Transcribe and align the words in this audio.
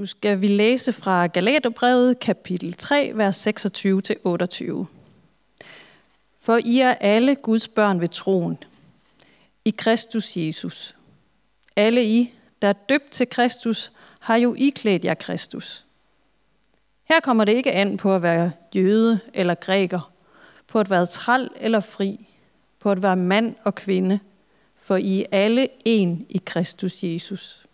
Nu 0.00 0.06
skal 0.06 0.40
vi 0.40 0.46
læse 0.46 0.92
fra 0.92 1.26
Galaterbrevet 1.26 2.20
kapitel 2.20 2.72
3, 2.72 3.12
vers 3.14 3.46
26-28. 3.46 3.50
For 6.40 6.60
I 6.64 6.78
er 6.78 6.94
alle 6.94 7.34
Guds 7.34 7.68
børn 7.68 8.00
ved 8.00 8.08
troen, 8.08 8.58
i 9.64 9.70
Kristus 9.70 10.36
Jesus. 10.36 10.96
Alle 11.76 12.04
I, 12.04 12.34
der 12.62 12.68
er 12.68 12.72
døbt 12.72 13.10
til 13.10 13.28
Kristus, 13.28 13.92
har 14.20 14.36
jo 14.36 14.54
iklædt 14.54 15.04
jer 15.04 15.14
Kristus. 15.14 15.84
Her 17.04 17.20
kommer 17.20 17.44
det 17.44 17.52
ikke 17.52 17.72
an 17.72 17.96
på 17.96 18.14
at 18.14 18.22
være 18.22 18.52
jøde 18.74 19.20
eller 19.34 19.54
græker, 19.54 20.12
på 20.66 20.80
at 20.80 20.90
være 20.90 21.06
træl 21.06 21.48
eller 21.56 21.80
fri, 21.80 22.28
på 22.78 22.90
at 22.90 23.02
være 23.02 23.16
mand 23.16 23.54
og 23.64 23.74
kvinde, 23.74 24.20
for 24.82 24.96
I 24.96 25.20
er 25.20 25.26
alle 25.30 25.68
en 25.84 26.26
i 26.28 26.40
Kristus 26.46 27.04
Jesus. 27.04 27.64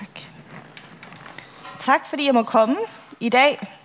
Tak. 0.00 0.20
Tak 1.80 2.06
fordi 2.06 2.26
jeg 2.26 2.34
må 2.34 2.42
komme 2.42 2.76
i 3.20 3.28
dag 3.28 3.76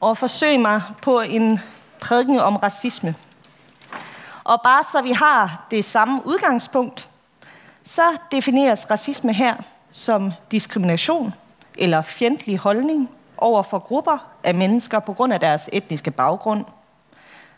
og 0.00 0.16
forsøge 0.16 0.58
mig 0.58 0.82
på 1.02 1.20
en 1.20 1.60
prædiken 2.00 2.38
om 2.38 2.56
racisme. 2.56 3.14
Og 4.44 4.60
bare 4.64 4.84
så 4.84 5.02
vi 5.02 5.12
har 5.12 5.66
det 5.70 5.84
samme 5.84 6.26
udgangspunkt, 6.26 7.08
så 7.84 8.02
defineres 8.32 8.90
racisme 8.90 9.32
her 9.32 9.56
som 9.90 10.32
diskrimination 10.50 11.34
eller 11.78 12.02
fjendtlig 12.02 12.58
holdning 12.58 13.10
over 13.36 13.62
for 13.62 13.78
grupper 13.78 14.18
af 14.44 14.54
mennesker 14.54 14.98
på 14.98 15.12
grund 15.12 15.32
af 15.32 15.40
deres 15.40 15.68
etniske 15.72 16.10
baggrund, 16.10 16.64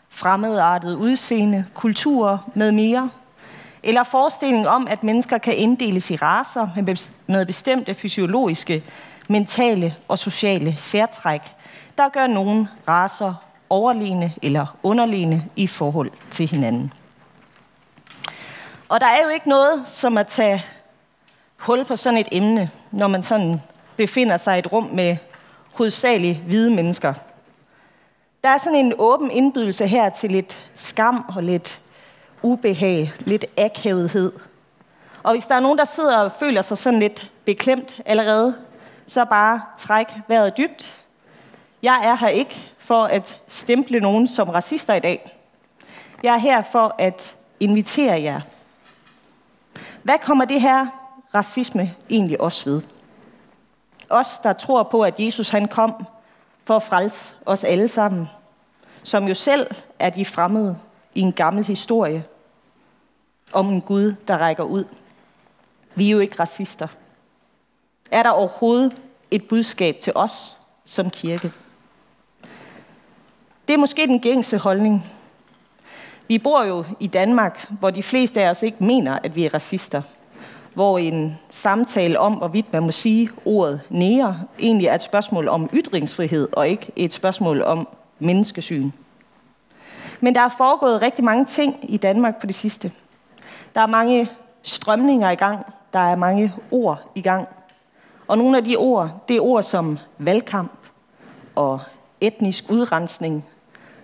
fremmedartet 0.09 0.95
udseende, 0.95 1.65
kultur 1.73 2.43
med 2.55 2.71
mere, 2.71 3.09
eller 3.83 4.03
forestillingen 4.03 4.67
om, 4.67 4.87
at 4.87 5.03
mennesker 5.03 5.37
kan 5.37 5.55
inddeles 5.55 6.11
i 6.11 6.15
raser 6.15 6.67
med 7.27 7.45
bestemte 7.45 7.93
fysiologiske, 7.93 8.83
mentale 9.27 9.95
og 10.07 10.19
sociale 10.19 10.75
særtræk, 10.77 11.41
der 11.97 12.09
gør 12.09 12.27
nogle 12.27 12.67
raser 12.87 13.33
overlegne 13.69 14.33
eller 14.41 14.77
underlegne 14.83 15.45
i 15.55 15.67
forhold 15.67 16.11
til 16.31 16.47
hinanden. 16.47 16.93
Og 18.89 18.99
der 18.99 19.07
er 19.07 19.23
jo 19.23 19.29
ikke 19.29 19.49
noget 19.49 19.87
som 19.87 20.17
at 20.17 20.27
tage 20.27 20.63
hul 21.57 21.85
på 21.85 21.95
sådan 21.95 22.19
et 22.19 22.27
emne, 22.31 22.69
når 22.91 23.07
man 23.07 23.23
sådan 23.23 23.61
befinder 23.95 24.37
sig 24.37 24.55
i 24.55 24.59
et 24.59 24.71
rum 24.71 24.83
med 24.83 25.17
hovedsageligt 25.73 26.39
hvide 26.39 26.71
mennesker. 26.71 27.13
Der 28.43 28.49
er 28.49 28.57
sådan 28.57 28.79
en 28.79 28.93
åben 28.97 29.31
indbydelse 29.31 29.87
her 29.87 30.09
til 30.09 30.31
lidt 30.31 30.59
skam 30.75 31.25
og 31.35 31.43
lidt 31.43 31.79
ubehag, 32.43 33.13
lidt 33.19 33.45
akavethed. 33.57 34.31
Og 35.23 35.31
hvis 35.31 35.45
der 35.45 35.55
er 35.55 35.59
nogen, 35.59 35.77
der 35.77 35.85
sidder 35.85 36.17
og 36.17 36.31
føler 36.31 36.61
sig 36.61 36.77
sådan 36.77 36.99
lidt 36.99 37.31
beklemt 37.45 38.01
allerede, 38.05 38.55
så 39.05 39.25
bare 39.25 39.61
træk 39.77 40.07
vejret 40.27 40.57
dybt. 40.57 41.01
Jeg 41.81 42.01
er 42.03 42.15
her 42.15 42.27
ikke 42.27 42.71
for 42.77 43.03
at 43.03 43.39
stemple 43.47 43.99
nogen 43.99 44.27
som 44.27 44.49
racister 44.49 44.93
i 44.93 44.99
dag. 44.99 45.37
Jeg 46.23 46.33
er 46.33 46.37
her 46.37 46.61
for 46.61 46.95
at 46.97 47.35
invitere 47.59 48.21
jer. 48.21 48.41
Hvad 50.03 50.17
kommer 50.21 50.45
det 50.45 50.61
her 50.61 50.87
racisme 51.35 51.95
egentlig 52.09 52.41
også 52.41 52.69
ved? 52.69 52.81
Os, 54.09 54.39
der 54.39 54.53
tror 54.53 54.83
på, 54.83 55.01
at 55.01 55.19
Jesus 55.19 55.49
han 55.49 55.67
kom 55.67 56.05
for 56.63 56.75
at 56.75 56.83
frelse 56.83 57.35
os 57.45 57.63
alle 57.63 57.87
sammen, 57.87 58.29
som 59.03 59.27
jo 59.27 59.33
selv 59.33 59.67
er 59.99 60.09
de 60.09 60.25
fremmede 60.25 60.77
i 61.15 61.21
en 61.21 61.33
gammel 61.33 61.65
historie 61.65 62.23
om 63.53 63.69
en 63.69 63.81
Gud, 63.81 64.15
der 64.27 64.37
rækker 64.37 64.63
ud. 64.63 64.85
Vi 65.95 66.07
er 66.07 66.11
jo 66.11 66.19
ikke 66.19 66.39
racister. 66.39 66.87
Er 68.11 68.23
der 68.23 68.29
overhovedet 68.29 69.01
et 69.31 69.47
budskab 69.47 69.99
til 69.99 70.13
os 70.15 70.57
som 70.85 71.09
kirke? 71.09 71.51
Det 73.67 73.73
er 73.73 73.77
måske 73.77 74.07
den 74.07 74.19
gængse 74.19 74.57
holdning. 74.57 75.05
Vi 76.27 76.37
bor 76.39 76.63
jo 76.63 76.85
i 76.99 77.07
Danmark, 77.07 77.71
hvor 77.79 77.89
de 77.89 78.03
fleste 78.03 78.41
af 78.41 78.49
os 78.49 78.63
ikke 78.63 78.83
mener, 78.83 79.19
at 79.23 79.35
vi 79.35 79.45
er 79.45 79.53
racister. 79.53 80.01
Hvor 80.73 80.97
en 80.97 81.39
samtale 81.49 82.19
om, 82.19 82.33
hvorvidt 82.33 82.73
man 82.73 82.83
må 82.83 82.91
sige 82.91 83.29
ordet 83.45 83.81
nære, 83.89 84.41
egentlig 84.59 84.87
er 84.87 84.95
et 84.95 85.01
spørgsmål 85.01 85.47
om 85.47 85.69
ytringsfrihed, 85.73 86.47
og 86.51 86.69
ikke 86.69 86.91
et 86.95 87.13
spørgsmål 87.13 87.61
om 87.61 87.87
menneskesyn. 88.19 88.91
Men 90.19 90.35
der 90.35 90.41
er 90.41 90.49
foregået 90.57 91.01
rigtig 91.01 91.23
mange 91.23 91.45
ting 91.45 91.79
i 91.83 91.97
Danmark 91.97 92.41
på 92.41 92.47
det 92.47 92.55
sidste. 92.55 92.91
Der 93.75 93.81
er 93.81 93.85
mange 93.85 94.29
strømninger 94.63 95.29
i 95.29 95.35
gang. 95.35 95.65
Der 95.93 95.99
er 95.99 96.15
mange 96.15 96.53
ord 96.71 97.11
i 97.15 97.21
gang. 97.21 97.47
Og 98.27 98.37
nogle 98.37 98.57
af 98.57 98.63
de 98.63 98.75
ord, 98.75 99.23
det 99.27 99.35
er 99.35 99.41
ord 99.41 99.63
som 99.63 99.97
valgkamp 100.17 100.71
og 101.55 101.79
etnisk 102.21 102.71
udrensning 102.71 103.45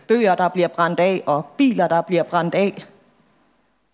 bøger, 0.08 0.36
der 0.36 0.48
bliver 0.48 0.68
brændt 0.68 1.00
af, 1.00 1.24
og 1.26 1.46
biler, 1.46 1.88
der 1.88 2.02
bliver 2.02 2.24
brændt 2.24 2.56
af. 2.56 2.86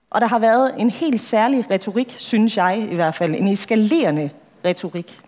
Og 0.10 0.22
der 0.22 0.28
har 0.28 0.40
været 0.40 0.74
en 0.78 0.90
helt 0.90 1.22
særlig 1.22 1.72
retorik, 1.72 2.16
synes 2.18 2.58
jeg 2.58 2.88
i 2.92 2.96
hvert 2.96 3.16
fald, 3.16 3.36
en 3.36 3.48
eskalerende 3.48 4.30
retorik. 4.66 5.20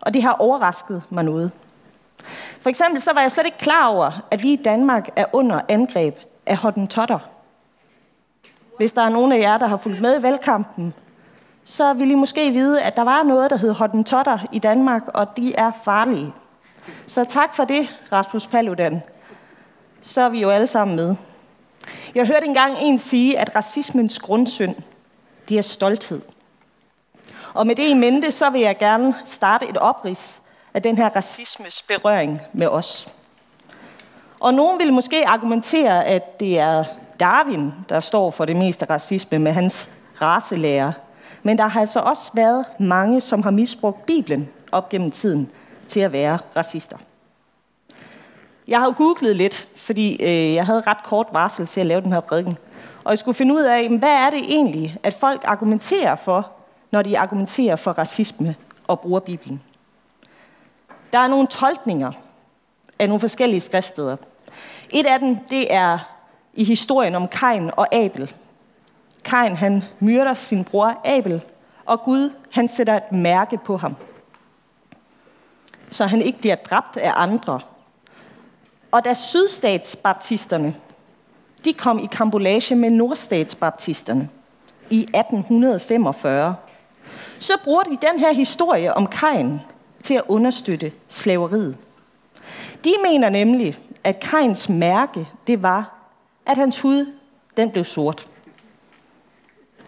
Og 0.00 0.14
det 0.14 0.22
har 0.22 0.32
overrasket 0.32 1.02
mig 1.10 1.24
noget. 1.24 1.52
For 2.60 2.68
eksempel 2.68 3.00
så 3.00 3.12
var 3.12 3.20
jeg 3.20 3.32
slet 3.32 3.46
ikke 3.46 3.58
klar 3.58 3.88
over, 3.88 4.26
at 4.30 4.42
vi 4.42 4.52
i 4.52 4.62
Danmark 4.64 5.08
er 5.16 5.24
under 5.32 5.60
angreb 5.68 6.18
af 6.46 6.56
hottentotter. 6.56 7.18
Hvis 8.76 8.92
der 8.92 9.02
er 9.02 9.08
nogen 9.08 9.32
af 9.32 9.38
jer, 9.38 9.58
der 9.58 9.66
har 9.66 9.76
fulgt 9.76 10.00
med 10.00 10.18
i 10.18 10.22
valgkampen, 10.22 10.94
så 11.64 11.92
vil 11.92 12.10
I 12.10 12.14
måske 12.14 12.50
vide, 12.50 12.82
at 12.82 12.96
der 12.96 13.02
var 13.02 13.22
noget, 13.22 13.50
der 13.50 13.56
hed 13.56 13.72
hottentotter 13.72 14.38
i 14.52 14.58
Danmark, 14.58 15.02
og 15.08 15.36
de 15.36 15.54
er 15.54 15.70
farlige. 15.84 16.32
Så 17.06 17.24
tak 17.24 17.54
for 17.54 17.64
det, 17.64 17.88
Rasmus 18.12 18.46
Paludan 18.46 19.02
så 20.06 20.20
er 20.20 20.28
vi 20.28 20.40
jo 20.40 20.50
alle 20.50 20.66
sammen 20.66 20.96
med. 20.96 21.14
Jeg 22.14 22.26
hørte 22.26 22.46
engang 22.46 22.74
en 22.80 22.98
sige, 22.98 23.38
at 23.38 23.56
racismens 23.56 24.18
grundsynd, 24.18 24.74
det 25.48 25.58
er 25.58 25.62
stolthed. 25.62 26.20
Og 27.54 27.66
med 27.66 27.76
det 27.76 27.88
i 27.88 27.94
mente, 27.94 28.30
så 28.30 28.50
vil 28.50 28.60
jeg 28.60 28.78
gerne 28.78 29.14
starte 29.24 29.68
et 29.68 29.76
oprids 29.76 30.42
af 30.74 30.82
den 30.82 30.96
her 30.96 31.08
racismes 31.16 31.82
berøring 31.82 32.40
med 32.52 32.66
os. 32.66 33.08
Og 34.40 34.54
nogen 34.54 34.78
vil 34.78 34.92
måske 34.92 35.28
argumentere, 35.28 36.04
at 36.04 36.40
det 36.40 36.58
er 36.58 36.84
Darwin, 37.20 37.72
der 37.88 38.00
står 38.00 38.30
for 38.30 38.44
det 38.44 38.56
meste 38.56 38.84
racisme 38.90 39.38
med 39.38 39.52
hans 39.52 39.88
racelærer. 40.22 40.92
Men 41.42 41.58
der 41.58 41.66
har 41.66 41.80
altså 41.80 42.00
også 42.00 42.30
været 42.34 42.64
mange, 42.78 43.20
som 43.20 43.42
har 43.42 43.50
misbrugt 43.50 44.06
Bibelen 44.06 44.48
op 44.72 44.88
gennem 44.88 45.10
tiden 45.10 45.50
til 45.88 46.00
at 46.00 46.12
være 46.12 46.38
racister. 46.56 46.96
Jeg 48.68 48.78
har 48.78 48.86
jo 48.86 48.94
googlet 48.96 49.36
lidt, 49.36 49.68
fordi 49.76 50.22
øh, 50.22 50.54
jeg 50.54 50.66
havde 50.66 50.82
ret 50.86 51.02
kort 51.04 51.26
varsel 51.32 51.66
til 51.66 51.80
at 51.80 51.86
lave 51.86 52.00
den 52.00 52.12
her 52.12 52.20
prædiken. 52.20 52.58
Og 53.04 53.10
jeg 53.10 53.18
skulle 53.18 53.34
finde 53.34 53.54
ud 53.54 53.62
af, 53.62 53.88
hvad 53.88 54.10
er 54.10 54.30
det 54.30 54.40
egentlig, 54.40 54.96
at 55.02 55.14
folk 55.14 55.42
argumenterer 55.44 56.16
for, 56.16 56.50
når 56.90 57.02
de 57.02 57.18
argumenterer 57.18 57.76
for 57.76 57.92
racisme 57.92 58.54
og 58.86 59.00
bruger 59.00 59.20
Bibelen. 59.20 59.62
Der 61.12 61.18
er 61.18 61.28
nogle 61.28 61.46
tolkninger 61.46 62.12
af 62.98 63.08
nogle 63.08 63.20
forskellige 63.20 63.60
skriftsteder. 63.60 64.16
Et 64.90 65.06
af 65.06 65.18
dem, 65.18 65.36
det 65.50 65.74
er 65.74 65.98
i 66.56 66.64
historien 66.64 67.14
om 67.14 67.28
Kain 67.28 67.70
og 67.76 67.94
Abel. 67.94 68.34
Kain, 69.24 69.56
han 69.56 69.84
myrder 70.00 70.34
sin 70.34 70.64
bror 70.64 71.00
Abel, 71.04 71.42
og 71.84 72.02
Gud, 72.02 72.30
han 72.50 72.68
sætter 72.68 72.96
et 72.96 73.12
mærke 73.12 73.58
på 73.58 73.76
ham. 73.76 73.96
Så 75.90 76.06
han 76.06 76.22
ikke 76.22 76.38
bliver 76.38 76.54
dræbt 76.54 76.96
af 76.96 77.12
andre, 77.16 77.60
og 78.92 79.04
da 79.04 79.14
sydstatsbaptisterne 79.14 80.74
de 81.66 81.72
kom 81.72 81.98
i 81.98 82.06
kambolage 82.06 82.74
med 82.74 82.90
nordstatsbaptisterne 82.90 84.28
i 84.90 85.00
1845, 85.00 86.54
så 87.38 87.52
bruger 87.64 87.82
de 87.82 87.98
den 88.12 88.20
her 88.20 88.32
historie 88.32 88.94
om 88.94 89.06
Kain 89.06 89.60
til 90.02 90.14
at 90.14 90.22
understøtte 90.28 90.92
slaveriet. 91.08 91.76
De 92.84 92.94
mener 93.04 93.28
nemlig, 93.28 93.78
at 94.04 94.20
Kains 94.20 94.68
mærke, 94.68 95.28
det 95.46 95.62
var, 95.62 95.95
at 96.46 96.56
hans 96.56 96.80
hud, 96.80 97.12
den 97.56 97.70
blev 97.70 97.84
sort. 97.84 98.28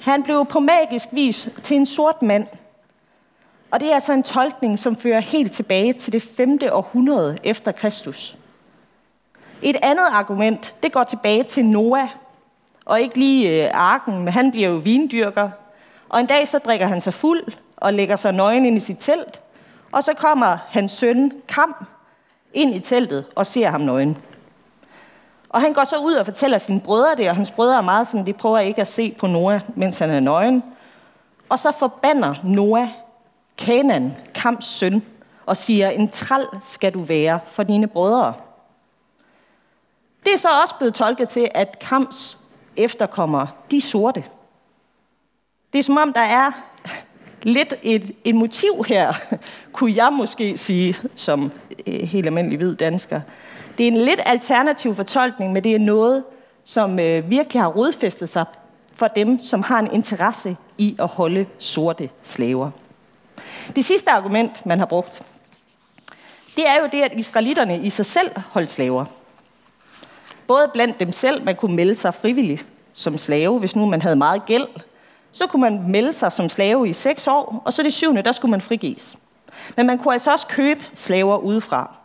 Han 0.00 0.22
blev 0.22 0.46
på 0.46 0.60
magisk 0.60 1.08
vis 1.12 1.48
til 1.62 1.76
en 1.76 1.86
sort 1.86 2.22
mand. 2.22 2.46
Og 3.70 3.80
det 3.80 3.90
er 3.90 3.94
altså 3.94 4.12
en 4.12 4.22
tolkning, 4.22 4.78
som 4.78 4.96
fører 4.96 5.20
helt 5.20 5.52
tilbage 5.52 5.92
til 5.92 6.12
det 6.12 6.22
5. 6.22 6.58
århundrede 6.72 7.38
efter 7.42 7.72
Kristus. 7.72 8.36
Et 9.62 9.76
andet 9.82 10.06
argument, 10.10 10.74
det 10.82 10.92
går 10.92 11.04
tilbage 11.04 11.44
til 11.44 11.64
Noah, 11.64 12.08
og 12.84 13.00
ikke 13.00 13.18
lige 13.18 13.64
øh, 13.64 13.70
arken, 13.74 14.18
men 14.18 14.28
han 14.28 14.50
bliver 14.50 14.68
jo 14.68 14.76
vindyrker. 14.76 15.50
Og 16.08 16.20
en 16.20 16.26
dag 16.26 16.48
så 16.48 16.58
drikker 16.58 16.86
han 16.86 17.00
sig 17.00 17.14
fuld 17.14 17.44
og 17.76 17.94
lægger 17.94 18.16
sig 18.16 18.32
nøgen 18.32 18.64
ind 18.64 18.76
i 18.76 18.80
sit 18.80 18.96
telt, 19.00 19.40
og 19.92 20.04
så 20.04 20.14
kommer 20.14 20.58
hans 20.68 20.92
søn 20.92 21.32
Kam 21.48 21.86
ind 22.54 22.74
i 22.74 22.78
teltet 22.78 23.24
og 23.34 23.46
ser 23.46 23.70
ham 23.70 23.80
nøgen. 23.80 24.16
Og 25.48 25.60
han 25.60 25.72
går 25.72 25.84
så 25.84 25.96
ud 25.96 26.12
og 26.12 26.24
fortæller 26.24 26.58
sine 26.58 26.80
brødre 26.80 27.14
det, 27.16 27.28
og 27.28 27.36
hans 27.36 27.50
brødre 27.50 27.76
er 27.76 27.80
meget 27.80 28.06
sådan, 28.08 28.26
de 28.26 28.32
prøver 28.32 28.58
ikke 28.58 28.80
at 28.80 28.88
se 28.88 29.14
på 29.18 29.26
Noah, 29.26 29.60
mens 29.76 29.98
han 29.98 30.10
er 30.10 30.20
nøgen. 30.20 30.64
Og 31.48 31.58
så 31.58 31.72
forbander 31.72 32.34
Noah 32.44 32.88
Kanan, 33.58 34.16
Kams 34.34 34.64
søn, 34.64 35.02
og 35.46 35.56
siger, 35.56 35.90
en 35.90 36.08
træl 36.08 36.46
skal 36.62 36.94
du 36.94 37.02
være 37.02 37.40
for 37.44 37.62
dine 37.62 37.86
brødre. 37.86 38.34
Det 40.24 40.32
er 40.34 40.38
så 40.38 40.48
også 40.62 40.74
blevet 40.74 40.94
tolket 40.94 41.28
til, 41.28 41.48
at 41.54 41.78
Kams 41.78 42.38
efterkommere, 42.76 43.48
de 43.70 43.76
er 43.76 43.80
sorte. 43.80 44.24
Det 45.72 45.78
er 45.78 45.82
som 45.82 45.96
om, 45.96 46.12
der 46.12 46.20
er 46.20 46.50
lidt 47.42 47.74
et, 47.82 48.16
et 48.24 48.34
motiv 48.34 48.84
her, 48.88 49.12
kunne 49.72 49.96
jeg 49.96 50.12
måske 50.12 50.58
sige, 50.58 50.96
som 51.14 51.52
øh, 51.86 51.94
helt 51.94 52.26
almindelig 52.26 52.58
hvid 52.58 52.74
dansker. 52.74 53.20
Det 53.78 53.88
er 53.88 53.92
en 53.92 53.96
lidt 53.96 54.20
alternativ 54.26 54.94
fortolkning, 54.94 55.52
men 55.52 55.64
det 55.64 55.74
er 55.74 55.78
noget, 55.78 56.24
som 56.64 56.98
øh, 56.98 57.30
virkelig 57.30 57.62
har 57.62 57.68
rodfæstet 57.68 58.28
sig 58.28 58.44
for 58.94 59.08
dem, 59.08 59.40
som 59.40 59.62
har 59.62 59.78
en 59.78 59.92
interesse 59.92 60.56
i 60.78 60.96
at 60.98 61.06
holde 61.06 61.46
sorte 61.58 62.10
slaver. 62.22 62.70
Det 63.76 63.84
sidste 63.84 64.10
argument, 64.10 64.66
man 64.66 64.78
har 64.78 64.86
brugt, 64.86 65.22
det 66.56 66.68
er 66.68 66.80
jo 66.80 66.88
det, 66.92 67.02
at 67.02 67.12
israelitterne 67.14 67.78
i 67.78 67.90
sig 67.90 68.06
selv 68.06 68.30
holdt 68.50 68.70
slaver. 68.70 69.04
Både 70.46 70.70
blandt 70.72 71.00
dem 71.00 71.12
selv, 71.12 71.44
man 71.44 71.56
kunne 71.56 71.76
melde 71.76 71.94
sig 71.94 72.14
frivilligt 72.14 72.66
som 72.92 73.18
slave, 73.18 73.58
hvis 73.58 73.76
nu 73.76 73.86
man 73.86 74.02
havde 74.02 74.16
meget 74.16 74.46
gæld, 74.46 74.66
så 75.32 75.46
kunne 75.46 75.60
man 75.60 75.90
melde 75.90 76.12
sig 76.12 76.32
som 76.32 76.48
slave 76.48 76.88
i 76.88 76.92
seks 76.92 77.26
år, 77.26 77.62
og 77.64 77.72
så 77.72 77.82
det 77.82 77.92
syvende, 77.92 78.22
der 78.22 78.32
skulle 78.32 78.50
man 78.50 78.60
frigives. 78.60 79.18
Men 79.76 79.86
man 79.86 79.98
kunne 79.98 80.14
altså 80.14 80.32
også 80.32 80.46
købe 80.46 80.84
slaver 80.94 81.36
udefra. 81.36 81.97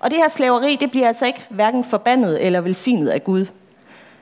Og 0.00 0.10
det 0.10 0.18
her 0.18 0.28
slaveri, 0.28 0.76
det 0.76 0.90
bliver 0.90 1.06
altså 1.06 1.26
ikke 1.26 1.46
hverken 1.50 1.84
forbandet 1.84 2.46
eller 2.46 2.60
velsignet 2.60 3.08
af 3.08 3.24
Gud. 3.24 3.46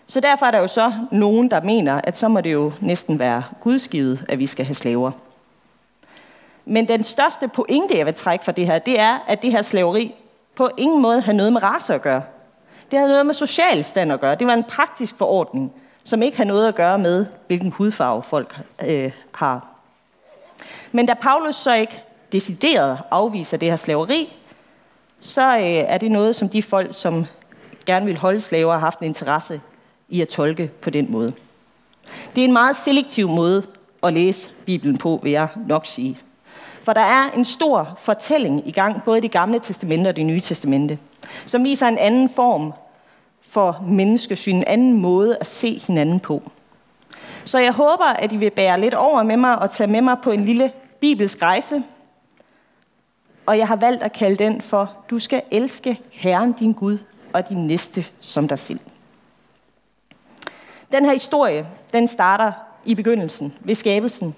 Så 0.07 0.21
derfor 0.21 0.47
er 0.47 0.51
der 0.51 0.59
jo 0.59 0.67
så 0.67 0.93
nogen, 1.13 1.51
der 1.51 1.61
mener, 1.61 2.01
at 2.05 2.17
så 2.17 2.29
må 2.29 2.41
det 2.41 2.53
jo 2.53 2.73
næsten 2.81 3.19
være 3.19 3.43
gudskivet, 3.61 4.25
at 4.29 4.39
vi 4.39 4.47
skal 4.47 4.65
have 4.65 4.75
slaver. 4.75 5.11
Men 6.65 6.89
den 6.89 7.03
største 7.03 7.49
pointe, 7.49 7.99
jeg 7.99 8.07
vil 8.07 8.15
trække 8.15 8.45
fra 8.45 8.53
det 8.53 8.67
her, 8.67 8.79
det 8.79 9.01
er, 9.01 9.25
at 9.29 9.43
det 9.43 9.51
her 9.51 9.63
slaveri 9.63 10.15
på 10.57 10.71
ingen 10.77 11.03
måde 11.03 11.21
har 11.21 11.33
noget 11.33 11.53
med 11.53 11.63
race 11.63 11.95
at 11.95 12.03
gøre. 12.03 12.23
Det 12.91 12.99
har 12.99 13.07
noget 13.07 13.27
med 13.27 13.35
social 13.35 13.85
stand 13.85 14.13
at 14.13 14.21
gøre. 14.21 14.35
Det 14.35 14.47
var 14.47 14.55
en 14.55 14.65
praktisk 14.65 15.17
forordning, 15.19 15.73
som 16.05 16.23
ikke 16.23 16.37
har 16.37 16.45
noget 16.45 16.69
at 16.69 16.75
gøre 16.75 16.99
med, 16.99 17.27
hvilken 17.47 17.71
hudfarve 17.71 18.23
folk 18.23 18.59
øh, 18.89 19.13
har. 19.35 19.67
Men 20.93 21.07
da 21.07 21.15
Paulus 21.15 21.55
så 21.55 21.75
ikke 21.75 22.03
decideret 22.33 22.99
afviser 23.11 23.57
det 23.57 23.69
her 23.69 23.77
slaveri, 23.77 24.38
så 25.21 25.57
øh, 25.57 25.65
er 25.65 25.99
det 25.99 26.11
noget, 26.11 26.37
som 26.37 26.49
de 26.49 26.63
folk, 26.63 26.89
som 26.95 27.27
gerne 27.87 28.07
vil 28.07 28.17
holde 28.17 28.41
slaver, 28.41 28.73
har 28.73 28.81
haft 28.81 28.99
en 28.99 29.05
interesse 29.05 29.61
i 30.09 30.21
at 30.21 30.29
tolke 30.29 30.71
på 30.83 30.91
den 30.91 31.13
måde. 31.13 31.33
Det 32.35 32.41
er 32.41 32.45
en 32.45 32.53
meget 32.53 32.77
selektiv 32.77 33.29
måde 33.29 33.63
at 34.03 34.13
læse 34.13 34.51
Bibelen 34.67 34.99
på, 34.99 35.21
vil 35.23 35.33
jeg 35.33 35.49
nok 35.67 35.87
sige. 35.87 36.19
For 36.83 36.93
der 36.93 37.01
er 37.01 37.31
en 37.31 37.45
stor 37.45 37.99
fortælling 37.99 38.69
i 38.69 38.71
gang, 38.71 39.05
både 39.05 39.19
i 39.19 39.21
det 39.21 39.31
gamle 39.31 39.59
testamente 39.61 40.09
og 40.09 40.17
det 40.17 40.27
nye 40.27 40.41
testamente, 40.41 40.99
som 41.47 41.65
viser 41.65 41.89
en 41.89 41.99
anden 41.99 42.29
form 42.29 42.73
for 43.49 43.85
menneskesyn, 43.89 44.57
en 44.57 44.65
anden 44.67 44.93
måde 44.93 45.37
at 45.41 45.47
se 45.47 45.79
hinanden 45.87 46.21
på. 46.21 46.43
Så 47.45 47.59
jeg 47.59 47.73
håber, 47.73 48.05
at 48.05 48.33
I 48.33 48.37
vil 48.37 48.51
bære 48.51 48.81
lidt 48.81 48.95
over 48.95 49.23
med 49.23 49.37
mig 49.37 49.59
og 49.59 49.71
tage 49.71 49.87
med 49.87 50.01
mig 50.01 50.17
på 50.23 50.31
en 50.31 50.45
lille 50.45 50.73
bibelsk 51.01 51.43
rejse. 51.43 51.83
Og 53.49 53.59
jeg 53.59 53.69
har 53.69 53.77
valgt 53.77 54.03
at 54.03 54.13
kalde 54.13 54.45
den 54.45 54.61
for, 54.61 54.93
du 55.11 55.19
skal 55.19 55.43
elske 55.51 56.01
Herren 56.13 56.53
din 56.53 56.73
Gud 56.73 56.99
og 57.33 57.49
din 57.49 57.67
næste 57.67 58.07
som 58.21 58.49
dig 58.49 58.59
selv. 58.59 58.81
Den 60.93 61.05
her 61.05 61.13
historie, 61.13 61.67
den 61.93 62.09
starter 62.09 62.53
i 62.85 62.95
begyndelsen, 62.95 63.55
ved 63.61 63.75
skabelsen, 63.75 64.35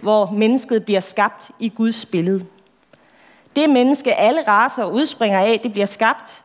hvor 0.00 0.30
mennesket 0.30 0.84
bliver 0.84 1.00
skabt 1.00 1.50
i 1.58 1.68
Guds 1.68 2.06
billede. 2.06 2.46
Det 3.56 3.70
menneske, 3.70 4.14
alle 4.14 4.42
raser 4.48 4.84
udspringer 4.84 5.38
af, 5.38 5.60
det 5.62 5.72
bliver 5.72 5.86
skabt 5.86 6.42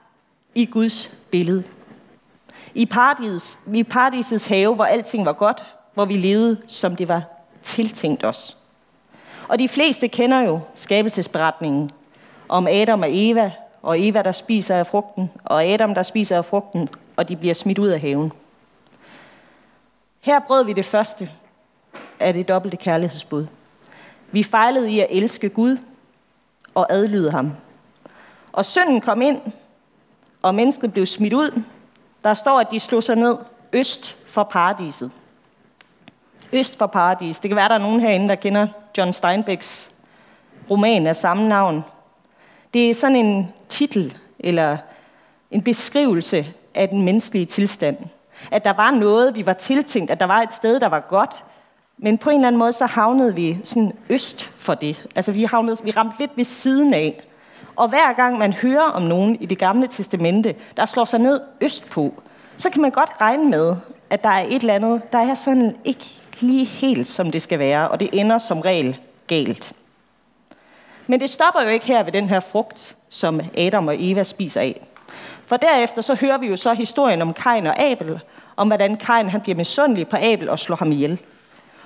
i 0.55 0.65
Guds 0.65 1.11
billede. 1.31 1.63
I, 2.73 2.85
paradis, 2.85 3.59
I 3.73 3.83
paradisets 3.83 4.47
have, 4.47 4.75
hvor 4.75 4.85
alting 4.85 5.25
var 5.25 5.33
godt, 5.33 5.75
hvor 5.93 6.05
vi 6.05 6.17
levede, 6.17 6.57
som 6.67 6.95
det 6.95 7.07
var 7.07 7.23
tiltænkt 7.61 8.23
os. 8.23 8.57
Og 9.51 9.59
de 9.59 9.67
fleste 9.67 10.07
kender 10.07 10.41
jo 10.41 10.59
skabelsesberetningen 10.75 11.91
om 12.49 12.67
Adam 12.67 13.01
og 13.01 13.07
Eva, 13.09 13.51
og 13.81 14.07
Eva, 14.07 14.21
der 14.21 14.31
spiser 14.31 14.75
af 14.75 14.87
frugten, 14.87 15.31
og 15.43 15.63
Adam, 15.65 15.95
der 15.95 16.03
spiser 16.03 16.37
af 16.37 16.45
frugten, 16.45 16.89
og 17.15 17.29
de 17.29 17.35
bliver 17.35 17.53
smidt 17.53 17.79
ud 17.79 17.87
af 17.87 17.99
haven. 17.99 18.31
Her 20.21 20.39
brød 20.39 20.65
vi 20.65 20.73
det 20.73 20.85
første 20.85 21.31
af 22.19 22.33
det 22.33 22.47
dobbelte 22.47 22.77
kærlighedsbud. 22.77 23.45
Vi 24.31 24.43
fejlede 24.43 24.91
i 24.91 24.99
at 24.99 25.07
elske 25.09 25.49
Gud 25.49 25.77
og 26.75 26.93
adlyde 26.93 27.31
ham. 27.31 27.51
Og 28.51 28.65
synden 28.65 29.01
kom 29.01 29.21
ind, 29.21 29.41
og 30.41 30.55
mennesket 30.55 30.93
blev 30.93 31.05
smidt 31.05 31.33
ud. 31.33 31.63
Der 32.23 32.33
står, 32.33 32.59
at 32.59 32.71
de 32.71 32.79
slog 32.79 33.03
sig 33.03 33.15
ned 33.15 33.37
øst 33.73 34.17
for 34.25 34.43
paradiset. 34.43 35.11
Øst 36.53 36.77
for 36.77 36.87
paradis. 36.87 37.39
Det 37.39 37.49
kan 37.49 37.55
være, 37.55 37.69
der 37.69 37.75
er 37.75 37.79
nogen 37.79 37.99
herinde, 37.99 38.27
der 38.27 38.35
kender 38.35 38.67
John 38.97 39.13
Steinbecks 39.13 39.91
roman 40.69 41.07
af 41.07 41.15
samme 41.15 41.47
navn. 41.47 41.83
Det 42.73 42.89
er 42.89 42.93
sådan 42.93 43.15
en 43.15 43.53
titel, 43.69 44.17
eller 44.39 44.77
en 45.51 45.61
beskrivelse 45.61 46.47
af 46.75 46.89
den 46.89 47.01
menneskelige 47.01 47.45
tilstand. 47.45 47.97
At 48.51 48.63
der 48.63 48.73
var 48.73 48.91
noget, 48.91 49.35
vi 49.35 49.45
var 49.45 49.53
tiltænkt, 49.53 50.11
at 50.11 50.19
der 50.19 50.25
var 50.25 50.41
et 50.41 50.53
sted, 50.53 50.79
der 50.79 50.89
var 50.89 50.99
godt, 50.99 51.43
men 51.97 52.17
på 52.17 52.29
en 52.29 52.35
eller 52.35 52.47
anden 52.47 52.59
måde, 52.59 52.73
så 52.73 52.85
havnede 52.85 53.35
vi 53.35 53.57
sådan 53.63 53.93
øst 54.09 54.43
for 54.43 54.73
det. 54.73 55.05
Altså 55.15 55.31
vi, 55.31 55.43
havnede, 55.43 55.77
vi 55.83 55.91
ramte 55.91 56.19
lidt 56.19 56.31
ved 56.35 56.43
siden 56.43 56.93
af. 56.93 57.23
Og 57.75 57.89
hver 57.89 58.13
gang 58.13 58.37
man 58.37 58.53
hører 58.53 58.91
om 58.91 59.01
nogen 59.01 59.35
i 59.35 59.45
det 59.45 59.57
gamle 59.57 59.87
testamente, 59.87 60.55
der 60.77 60.85
slår 60.85 61.05
sig 61.05 61.19
ned 61.19 61.41
øst 61.61 61.89
på, 61.89 62.13
så 62.57 62.69
kan 62.69 62.81
man 62.81 62.91
godt 62.91 63.09
regne 63.21 63.49
med, 63.49 63.75
at 64.09 64.23
der 64.23 64.29
er 64.29 64.45
et 64.47 64.61
eller 64.61 64.73
andet, 64.73 65.11
der 65.11 65.19
er 65.19 65.33
sådan 65.33 65.75
ikke 65.83 66.20
lige 66.41 66.65
helt, 66.65 67.07
som 67.07 67.31
det 67.31 67.41
skal 67.41 67.59
være, 67.59 67.89
og 67.89 67.99
det 67.99 68.09
ender 68.13 68.37
som 68.37 68.59
regel 68.61 68.99
galt. 69.27 69.73
Men 71.07 71.19
det 71.19 71.29
stopper 71.29 71.61
jo 71.61 71.67
ikke 71.67 71.85
her 71.85 72.03
ved 72.03 72.11
den 72.11 72.29
her 72.29 72.39
frugt, 72.39 72.95
som 73.09 73.41
Adam 73.57 73.87
og 73.87 73.95
Eva 73.99 74.23
spiser 74.23 74.61
af. 74.61 74.87
For 75.45 75.57
derefter 75.57 76.01
så 76.01 76.15
hører 76.15 76.37
vi 76.37 76.47
jo 76.47 76.55
så 76.55 76.73
historien 76.73 77.21
om 77.21 77.33
Kain 77.33 77.67
og 77.67 77.79
Abel, 77.79 78.19
om 78.55 78.67
hvordan 78.67 78.97
Kain 78.97 79.29
han 79.29 79.41
bliver 79.41 79.55
misundelig 79.55 80.07
på 80.07 80.17
Abel 80.19 80.49
og 80.49 80.59
slår 80.59 80.75
ham 80.75 80.91
ihjel. 80.91 81.19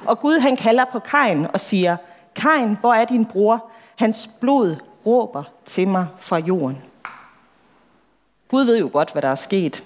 Og 0.05 0.19
Gud 0.19 0.39
han 0.39 0.55
kalder 0.55 0.85
på 0.91 0.99
Kain 0.99 1.47
og 1.53 1.59
siger, 1.59 1.97
Kain, 2.35 2.77
hvor 2.81 2.93
er 2.93 3.05
din 3.05 3.25
bror? 3.25 3.65
Hans 3.95 4.29
blod 4.41 4.75
råber 5.05 5.43
til 5.65 5.87
mig 5.87 6.07
fra 6.17 6.37
jorden. 6.37 6.77
Gud 8.47 8.63
ved 8.65 8.79
jo 8.79 8.89
godt, 8.93 9.11
hvad 9.11 9.21
der 9.21 9.27
er 9.27 9.35
sket. 9.35 9.83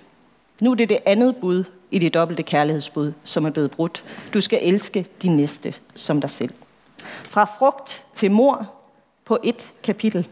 Nu 0.62 0.72
er 0.72 0.76
det 0.76 0.90
det 0.90 1.00
andet 1.06 1.36
bud 1.36 1.64
i 1.92 2.00
det 2.00 2.14
dobbelte 2.14 2.44
kærlighedsbud, 2.44 3.14
som 3.24 3.46
er 3.46 3.50
blevet 3.50 3.72
brudt. 3.72 4.04
Du 4.34 4.42
skal 4.42 4.60
elske 4.62 5.06
din 5.22 5.38
næste 5.38 5.74
som 5.96 6.22
dig 6.22 6.30
selv. 6.30 6.54
Fra 7.24 7.46
frugt 7.46 8.04
til 8.14 8.32
mor 8.32 8.74
på 9.26 9.38
et 9.44 9.72
kapitel. 9.84 10.28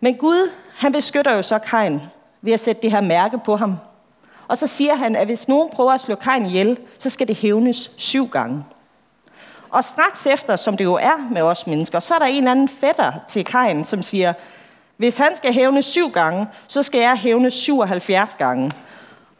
Men 0.00 0.14
Gud, 0.14 0.50
han 0.74 0.92
beskytter 0.92 1.36
jo 1.36 1.42
så 1.42 1.58
Kain 1.58 2.00
ved 2.42 2.52
at 2.52 2.60
sætte 2.60 2.82
det 2.82 2.90
her 2.90 3.00
mærke 3.00 3.38
på 3.44 3.56
ham. 3.56 3.76
Og 4.48 4.58
så 4.58 4.66
siger 4.66 4.94
han, 4.94 5.16
at 5.16 5.26
hvis 5.26 5.48
nogen 5.48 5.70
prøver 5.70 5.92
at 5.92 6.00
slå 6.00 6.14
Kain 6.14 6.46
ihjel, 6.46 6.78
så 6.98 7.10
skal 7.10 7.28
det 7.28 7.36
hævnes 7.36 7.90
syv 7.96 8.28
gange. 8.28 8.64
Og 9.70 9.84
straks 9.84 10.26
efter, 10.26 10.56
som 10.56 10.76
det 10.76 10.84
jo 10.84 10.94
er 10.94 11.28
med 11.32 11.42
os 11.42 11.66
mennesker, 11.66 12.00
så 12.00 12.14
er 12.14 12.18
der 12.18 12.26
en 12.26 12.36
eller 12.36 12.50
anden 12.50 12.68
fætter 12.68 13.12
til 13.28 13.44
Kain, 13.44 13.84
som 13.84 14.02
siger, 14.02 14.32
hvis 14.96 15.18
han 15.18 15.36
skal 15.36 15.52
hævne 15.52 15.82
syv 15.82 16.10
gange, 16.10 16.46
så 16.66 16.82
skal 16.82 17.00
jeg 17.00 17.16
hævne 17.16 17.50
77 17.50 18.34
gange. 18.34 18.72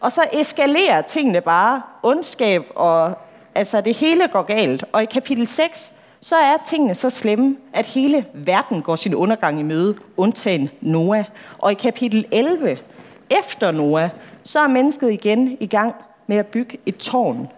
Og 0.00 0.12
så 0.12 0.24
eskalerer 0.32 1.02
tingene 1.02 1.40
bare, 1.40 1.82
ondskab, 2.02 2.62
og 2.74 3.14
altså 3.54 3.80
det 3.80 3.94
hele 3.94 4.28
går 4.28 4.42
galt. 4.42 4.84
Og 4.92 5.02
i 5.02 5.06
kapitel 5.06 5.46
6, 5.46 5.92
så 6.20 6.36
er 6.36 6.56
tingene 6.64 6.94
så 6.94 7.10
slemme, 7.10 7.56
at 7.72 7.86
hele 7.86 8.26
verden 8.34 8.82
går 8.82 8.96
sin 8.96 9.14
undergang 9.14 9.60
i 9.60 9.62
møde, 9.62 9.96
undtagen 10.16 10.70
Noah. 10.80 11.24
Og 11.58 11.72
i 11.72 11.74
kapitel 11.74 12.26
11, 12.32 12.78
efter 13.30 13.70
Noah, 13.70 14.10
så 14.42 14.60
er 14.60 14.66
mennesket 14.66 15.12
igen 15.12 15.56
i 15.60 15.66
gang 15.66 15.94
med 16.26 16.36
at 16.36 16.46
bygge 16.46 16.78
et 16.86 16.96
tårn. 16.96 17.48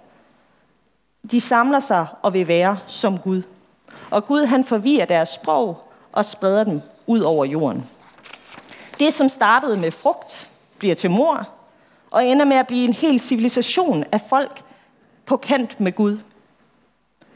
De 1.30 1.40
samler 1.40 1.80
sig 1.80 2.07
og 2.23 2.35
vil 2.35 2.49
være 2.49 2.78
som 2.87 3.18
Gud. 3.18 3.42
Og 4.11 4.25
Gud 4.25 4.45
han 4.45 4.64
forvirrer 4.64 5.07
deres 5.07 5.28
sprog 5.28 5.78
og 6.12 6.25
spreder 6.25 6.64
dem 6.64 6.80
ud 7.07 7.21
over 7.21 7.45
jorden. 7.45 7.87
Det, 8.99 9.14
som 9.14 9.28
startede 9.28 9.76
med 9.76 9.90
frugt, 9.90 10.49
bliver 10.78 10.95
til 10.95 11.11
mor, 11.11 11.49
og 12.11 12.27
ender 12.27 12.45
med 12.45 12.57
at 12.57 12.67
blive 12.67 12.85
en 12.85 12.93
hel 12.93 13.21
civilisation 13.21 14.05
af 14.12 14.21
folk 14.21 14.62
på 15.27 15.37
kant 15.37 15.81
med 15.81 15.93
Gud. 15.93 16.19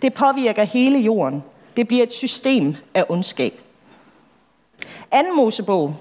Det 0.03 0.15
påvirker 0.15 0.65
hele 0.65 0.99
jorden. 0.99 1.43
Det 1.77 1.89
bliver 1.89 2.03
et 2.03 2.13
system 2.13 2.77
af 2.95 3.05
ondskab. 3.09 3.61
Anden 5.11 5.37
Mosebog, 5.37 5.97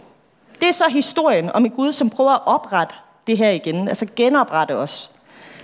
Det 0.59 0.67
er 0.67 0.71
så 0.73 0.89
historien 0.89 1.51
om 1.51 1.65
en 1.65 1.71
Gud, 1.71 1.91
som 1.91 2.09
prøver 2.09 2.31
at 2.31 2.41
oprette 2.45 2.95
det 3.27 3.37
her 3.37 3.49
igen, 3.49 3.87
altså 3.87 4.07
genoprette 4.15 4.77
os. 4.77 5.11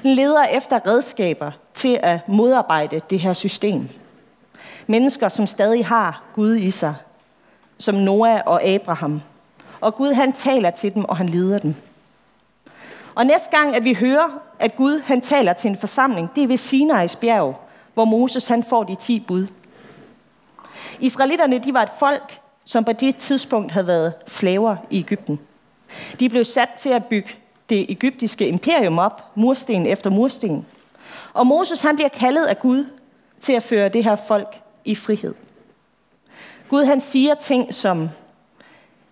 Den 0.04 0.14
leder 0.14 0.44
efter 0.44 0.88
redskaber 0.88 1.52
til 1.74 2.00
at 2.04 2.30
modarbejde 2.30 3.02
det 3.10 3.20
her 3.20 3.34
system. 3.34 3.90
Mennesker, 4.88 5.30
som 5.30 5.48
stadig 5.48 5.86
har 5.86 6.24
Gud 6.34 6.56
i 6.56 6.72
sig, 6.72 6.96
som 7.78 7.96
Noah 7.96 8.42
og 8.46 8.64
Abraham. 8.64 9.22
Og 9.82 9.96
Gud 9.96 10.14
han 10.14 10.34
taler 10.34 10.70
til 10.70 10.94
dem, 10.94 11.06
og 11.06 11.18
han 11.18 11.30
leder 11.30 11.58
dem. 11.58 11.76
Og 13.18 13.26
næste 13.26 13.50
gang, 13.58 13.76
at 13.76 13.84
vi 13.84 13.94
hører, 13.94 14.42
at 14.60 14.76
Gud 14.76 15.02
han 15.02 15.22
taler 15.22 15.54
til 15.54 15.70
en 15.70 15.78
forsamling, 15.78 16.30
det 16.36 16.44
er 16.44 16.48
ved 16.48 16.58
Sinai's 16.58 17.20
bjerg, 17.20 17.60
hvor 17.94 18.06
Moses 18.06 18.48
han 18.48 18.64
får 18.64 18.84
de 18.84 18.96
ti 18.96 19.20
bud. 19.20 19.48
Israelitterne 21.00 21.60
de 21.60 21.74
var 21.74 21.84
et 21.84 21.90
folk, 22.00 22.40
som 22.66 22.84
på 22.84 22.94
det 22.94 23.16
tidspunkt 23.16 23.72
havde 23.72 23.88
været 23.88 24.14
slaver 24.28 24.76
i 24.90 25.00
Ægypten. 25.00 25.40
De 26.20 26.30
blev 26.30 26.44
sat 26.44 26.70
til 26.78 26.90
at 26.90 27.06
bygge 27.06 27.30
det 27.70 27.92
egyptiske 27.92 28.48
imperium 28.48 29.00
op, 29.00 29.24
mursten 29.36 29.86
efter 29.86 30.10
mursten. 30.10 30.66
Og 31.34 31.48
Moses 31.48 31.82
han 31.82 31.96
bliver 31.96 32.10
kaldet 32.10 32.46
af 32.46 32.60
Gud 32.60 32.86
til 33.40 33.54
at 33.54 33.64
føre 33.64 33.90
det 33.90 34.04
her 34.04 34.16
folk 34.16 34.62
i 34.86 34.96
frihed. 34.96 35.34
Gud 36.70 36.84
han 36.84 37.02
siger 37.02 37.36
ting 37.36 37.76
som, 37.76 38.10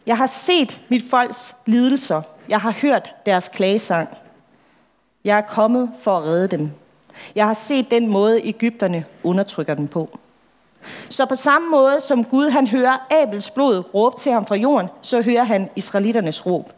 jeg 0.06 0.18
har 0.18 0.28
set 0.28 0.82
mit 0.90 1.04
folks 1.10 1.56
lidelser, 1.66 2.22
jeg 2.50 2.60
har 2.60 2.72
hørt 2.72 3.16
deres 3.26 3.48
klagesang. 3.48 4.10
Jeg 5.24 5.38
er 5.38 5.42
kommet 5.42 5.90
for 6.00 6.18
at 6.18 6.24
redde 6.24 6.48
dem. 6.58 6.72
Jeg 7.36 7.46
har 7.46 7.54
set 7.54 7.92
den 7.92 8.08
måde, 8.12 8.48
Ægypterne 8.48 9.06
undertrykker 9.24 9.74
dem 9.74 9.88
på. 9.88 10.20
Så 11.10 11.26
på 11.26 11.36
samme 11.36 11.70
måde 11.70 12.00
som 12.00 12.24
Gud 12.24 12.50
han 12.50 12.68
hører 12.68 13.08
Abels 13.12 13.52
blod 13.52 13.94
råbe 13.94 14.20
til 14.20 14.32
ham 14.32 14.46
fra 14.46 14.56
jorden, 14.56 14.90
så 15.02 15.22
hører 15.22 15.44
han 15.44 15.70
israeliternes 15.76 16.46
råb. 16.46 16.70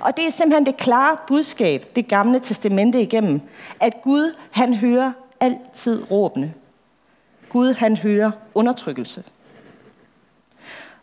Og 0.00 0.16
det 0.16 0.26
er 0.26 0.30
simpelthen 0.30 0.66
det 0.66 0.76
klare 0.76 1.16
budskab, 1.28 1.86
det 1.96 2.08
gamle 2.08 2.40
testamente 2.40 3.02
igennem, 3.02 3.40
at 3.80 4.02
Gud 4.02 4.34
han 4.50 4.74
hører 4.74 5.12
altid 5.40 6.10
råbende. 6.10 6.52
Gud 7.48 7.74
han 7.74 7.96
hører 7.96 8.30
undertrykkelse. 8.54 9.22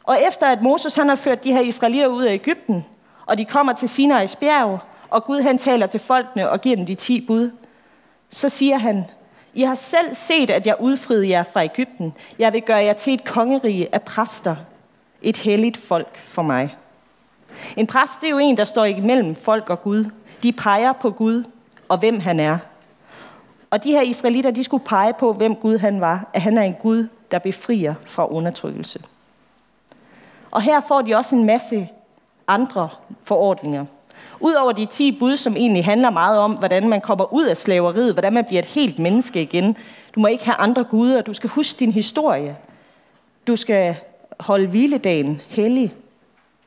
Og 0.04 0.18
efter 0.28 0.48
at 0.48 0.62
Moses 0.62 0.96
han 0.96 1.10
har 1.10 1.16
ført 1.16 1.44
de 1.44 1.52
her 1.52 1.62
israelitter 1.62 2.08
ud 2.08 2.24
af 2.24 2.34
Ægypten, 2.34 2.86
og 3.26 3.38
de 3.38 3.46
kommer 3.46 3.74
til 3.74 3.88
Sinai's 3.88 4.40
bjerg, 4.40 4.80
og 5.10 5.24
Gud 5.24 5.42
han 5.42 5.58
taler 5.58 5.86
til 5.86 6.00
folkene 6.00 6.50
og 6.50 6.62
giver 6.62 6.76
dem 6.76 6.86
de 6.86 6.96
ti 6.96 7.22
bud, 7.22 7.52
så 8.30 8.50
siger 8.50 8.78
han, 8.78 9.06
I 9.54 9.62
har 9.62 9.76
selv 9.76 10.14
set, 10.14 10.50
at 10.50 10.66
jeg 10.66 10.76
udfriede 10.80 11.30
jer 11.30 11.44
fra 11.44 11.64
Ægypten. 11.64 12.14
Jeg 12.40 12.54
vil 12.54 12.62
gøre 12.62 12.78
jer 12.78 12.94
til 12.94 13.14
et 13.14 13.24
kongerige 13.24 13.96
af 13.96 14.02
præster, 14.02 14.56
et 15.22 15.38
helligt 15.38 15.78
folk 15.78 16.18
for 16.18 16.42
mig. 16.42 16.76
En 17.78 17.88
præst, 17.88 18.22
det 18.22 18.28
er 18.28 18.32
jo 18.32 18.38
en, 18.38 18.58
der 18.58 18.64
står 18.64 18.86
imellem 18.86 19.36
folk 19.36 19.70
og 19.70 19.82
Gud. 19.82 20.06
De 20.44 20.52
peger 20.52 20.94
på 20.94 21.12
Gud 21.12 21.44
og 21.90 21.98
hvem 21.98 22.20
han 22.20 22.40
er. 22.40 22.58
Og 23.70 23.84
de 23.84 23.92
her 23.92 24.02
israelitter, 24.02 24.52
de 24.52 24.64
skulle 24.64 24.84
pege 24.84 25.14
på, 25.14 25.34
hvem 25.34 25.56
Gud 25.56 25.78
han 25.78 26.02
var. 26.02 26.30
At 26.34 26.42
han 26.42 26.58
er 26.58 26.62
en 26.62 26.74
Gud, 26.74 27.08
der 27.32 27.40
befrier 27.40 27.94
fra 28.06 28.28
undertrykkelse. 28.28 29.04
Og 30.52 30.62
her 30.62 30.80
får 30.80 31.02
de 31.02 31.16
også 31.16 31.36
en 31.36 31.46
masse 31.46 31.90
andre 32.48 32.90
forordninger. 33.24 33.86
Udover 34.40 34.72
de 34.72 34.86
10 34.86 35.20
bud, 35.20 35.38
som 35.38 35.56
egentlig 35.56 35.86
handler 35.86 36.10
meget 36.10 36.40
om, 36.40 36.52
hvordan 36.52 36.90
man 36.90 37.02
kommer 37.02 37.34
ud 37.34 37.46
af 37.46 37.58
slaveriet, 37.58 38.14
hvordan 38.14 38.34
man 38.34 38.46
bliver 38.46 38.60
et 38.60 38.66
helt 38.66 39.00
menneske 39.00 39.42
igen. 39.42 39.78
Du 40.16 40.20
må 40.20 40.28
ikke 40.28 40.46
have 40.46 40.56
andre 40.56 40.84
guder, 40.84 41.22
du 41.22 41.34
skal 41.34 41.50
huske 41.50 41.80
din 41.80 41.92
historie. 41.92 42.58
Du 43.48 43.56
skal 43.56 43.96
holde 44.40 44.68
hviledagen 44.68 45.42
hellig. 45.48 45.94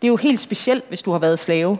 Det 0.02 0.08
er 0.08 0.08
jo 0.08 0.16
helt 0.16 0.40
specielt, 0.40 0.84
hvis 0.88 1.02
du 1.02 1.12
har 1.12 1.18
været 1.18 1.38
slave. 1.38 1.78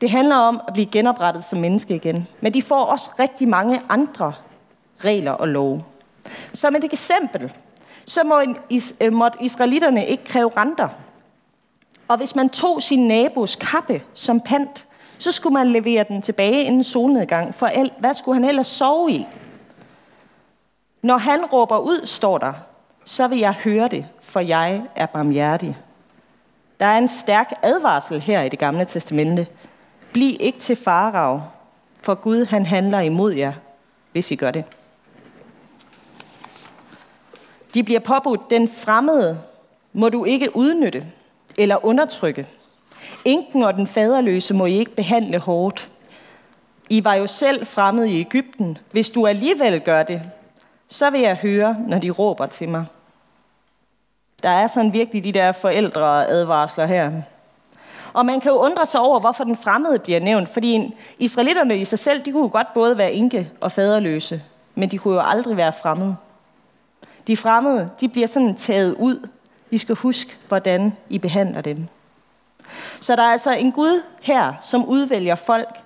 Det 0.00 0.10
handler 0.10 0.36
om 0.36 0.60
at 0.68 0.72
blive 0.72 0.86
genoprettet 0.86 1.44
som 1.44 1.58
menneske 1.58 1.94
igen. 1.94 2.26
Men 2.40 2.54
de 2.54 2.62
får 2.62 2.84
også 2.84 3.10
rigtig 3.18 3.48
mange 3.48 3.80
andre 3.88 4.32
regler 5.04 5.32
og 5.32 5.48
love. 5.48 5.84
Som 6.52 6.76
et 6.76 6.84
eksempel, 6.84 7.52
så 8.04 8.24
må, 8.24 8.42
måtte 9.12 9.38
israelitterne 9.42 10.06
ikke 10.06 10.24
kræve 10.24 10.50
renter. 10.56 10.88
Og 12.10 12.16
hvis 12.16 12.36
man 12.36 12.48
tog 12.48 12.82
sin 12.82 13.08
nabos 13.08 13.56
kappe 13.56 14.02
som 14.14 14.40
pant, 14.40 14.86
så 15.18 15.32
skulle 15.32 15.52
man 15.54 15.72
levere 15.72 16.04
den 16.08 16.22
tilbage 16.22 16.64
inden 16.64 16.84
solnedgang, 16.84 17.54
for 17.54 17.70
hvad 18.00 18.14
skulle 18.14 18.40
han 18.40 18.48
ellers 18.48 18.66
sove 18.66 19.10
i? 19.10 19.26
Når 21.02 21.16
han 21.16 21.44
råber 21.44 21.78
ud, 21.78 22.06
står 22.06 22.38
der, 22.38 22.52
så 23.04 23.28
vil 23.28 23.38
jeg 23.38 23.52
høre 23.52 23.88
det, 23.88 24.06
for 24.20 24.40
jeg 24.40 24.82
er 24.96 25.06
barmhjertig. 25.06 25.76
Der 26.80 26.86
er 26.86 26.98
en 26.98 27.08
stærk 27.08 27.52
advarsel 27.62 28.20
her 28.20 28.42
i 28.42 28.48
det 28.48 28.58
gamle 28.58 28.84
testamente. 28.84 29.46
Bliv 30.12 30.36
ikke 30.40 30.58
til 30.58 30.76
farav, 30.76 31.42
for 32.02 32.14
Gud 32.14 32.44
han 32.44 32.66
handler 32.66 33.00
imod 33.00 33.32
jer, 33.32 33.52
hvis 34.12 34.30
I 34.30 34.36
gør 34.36 34.50
det. 34.50 34.64
De 37.74 37.82
bliver 37.82 38.00
påbudt, 38.00 38.50
den 38.50 38.68
fremmede 38.68 39.40
må 39.92 40.08
du 40.08 40.24
ikke 40.24 40.56
udnytte 40.56 41.06
eller 41.58 41.84
undertrykke. 41.84 42.46
Enken 43.24 43.62
og 43.62 43.74
den 43.74 43.86
faderløse 43.86 44.54
må 44.54 44.66
I 44.66 44.78
ikke 44.78 44.96
behandle 44.96 45.38
hårdt. 45.38 45.90
I 46.90 47.04
var 47.04 47.14
jo 47.14 47.26
selv 47.26 47.66
fremmede 47.66 48.10
i 48.10 48.20
Ægypten. 48.20 48.78
Hvis 48.90 49.10
du 49.10 49.26
alligevel 49.26 49.80
gør 49.80 50.02
det, 50.02 50.22
så 50.88 51.10
vil 51.10 51.20
jeg 51.20 51.36
høre, 51.36 51.76
når 51.86 51.98
de 51.98 52.10
råber 52.10 52.46
til 52.46 52.68
mig. 52.68 52.84
Der 54.42 54.48
er 54.48 54.66
sådan 54.66 54.92
virkelig 54.92 55.24
de 55.24 55.32
der 55.32 55.52
forældre 55.52 56.26
advarsler 56.28 56.86
her. 56.86 57.12
Og 58.12 58.26
man 58.26 58.40
kan 58.40 58.50
jo 58.50 58.56
undre 58.58 58.86
sig 58.86 59.00
over, 59.00 59.20
hvorfor 59.20 59.44
den 59.44 59.56
fremmede 59.56 59.98
bliver 59.98 60.20
nævnt. 60.20 60.48
Fordi 60.48 60.94
israelitterne 61.18 61.76
i 61.76 61.84
sig 61.84 61.98
selv, 61.98 62.24
de 62.24 62.32
kunne 62.32 62.42
jo 62.42 62.50
godt 62.52 62.72
både 62.74 62.98
være 62.98 63.12
enke 63.12 63.50
og 63.60 63.72
faderløse. 63.72 64.42
Men 64.74 64.90
de 64.90 64.98
kunne 64.98 65.14
jo 65.14 65.20
aldrig 65.20 65.56
være 65.56 65.72
fremmede. 65.72 66.16
De 67.26 67.36
fremmede, 67.36 67.90
de 68.00 68.08
bliver 68.08 68.26
sådan 68.26 68.54
taget 68.54 68.94
ud. 68.94 69.28
I 69.70 69.78
skal 69.78 69.94
huske, 69.94 70.36
hvordan 70.48 70.92
I 71.08 71.18
behandler 71.18 71.60
dem. 71.60 71.86
Så 73.00 73.16
der 73.16 73.22
er 73.22 73.32
altså 73.32 73.50
en 73.50 73.72
Gud 73.72 74.02
her, 74.22 74.52
som 74.60 74.84
udvælger 74.84 75.34
folk, 75.34 75.78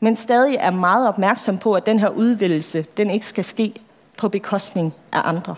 men 0.00 0.16
stadig 0.16 0.56
er 0.56 0.70
meget 0.70 1.08
opmærksom 1.08 1.58
på, 1.58 1.74
at 1.74 1.86
den 1.86 1.98
her 1.98 2.08
udvælgelse, 2.08 2.82
den 2.96 3.10
ikke 3.10 3.26
skal 3.26 3.44
ske 3.44 3.74
på 4.16 4.28
bekostning 4.28 4.94
af 5.12 5.20
andre. 5.24 5.54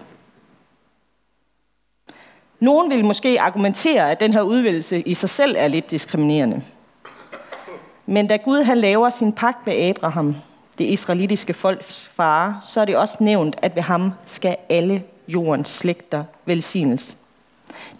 Nogen 2.60 2.90
vil 2.90 3.04
måske 3.04 3.40
argumentere, 3.40 4.10
at 4.10 4.20
den 4.20 4.32
her 4.32 4.42
udvælgelse 4.42 5.00
i 5.00 5.14
sig 5.14 5.28
selv 5.30 5.54
er 5.58 5.68
lidt 5.68 5.90
diskriminerende. 5.90 6.62
Men 8.06 8.26
da 8.26 8.36
Gud 8.36 8.62
han 8.62 8.78
laver 8.78 9.10
sin 9.10 9.32
pagt 9.32 9.66
med 9.66 9.74
Abraham, 9.74 10.36
det 10.78 10.84
israelitiske 10.84 11.54
folks 11.54 12.10
far, 12.14 12.58
så 12.60 12.80
er 12.80 12.84
det 12.84 12.96
også 12.96 13.16
nævnt, 13.20 13.56
at 13.62 13.76
ved 13.76 13.82
ham 13.82 14.12
skal 14.26 14.56
alle 14.68 15.02
jordens 15.28 15.68
slægter 15.68 16.24
velsignes. 16.44 17.16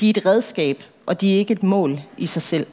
De 0.01 0.07
er 0.07 0.11
et 0.17 0.27
redskab, 0.27 0.85
og 1.07 1.21
de 1.21 1.35
er 1.35 1.39
ikke 1.39 1.53
et 1.53 1.63
mål 1.63 2.01
i 2.17 2.27
sig 2.27 2.43
selv. 2.43 2.67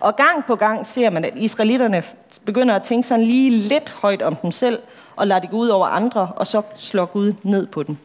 Og 0.00 0.16
gang 0.16 0.44
på 0.46 0.56
gang 0.56 0.86
ser 0.86 1.10
man, 1.10 1.24
at 1.24 1.32
israelitterne 1.36 2.02
begynder 2.46 2.74
at 2.74 2.82
tænke 2.82 3.08
sådan 3.08 3.24
lige 3.24 3.50
lidt 3.50 3.90
højt 3.90 4.22
om 4.22 4.36
dem 4.36 4.50
selv, 4.50 4.78
og 5.16 5.26
lader 5.26 5.40
det 5.40 5.50
gå 5.50 5.56
ud 5.56 5.68
over 5.68 5.86
andre, 5.86 6.32
og 6.36 6.46
så 6.46 6.62
slår 6.76 7.04
Gud 7.04 7.32
ned 7.42 7.66
på 7.66 7.82
dem. 7.82 7.96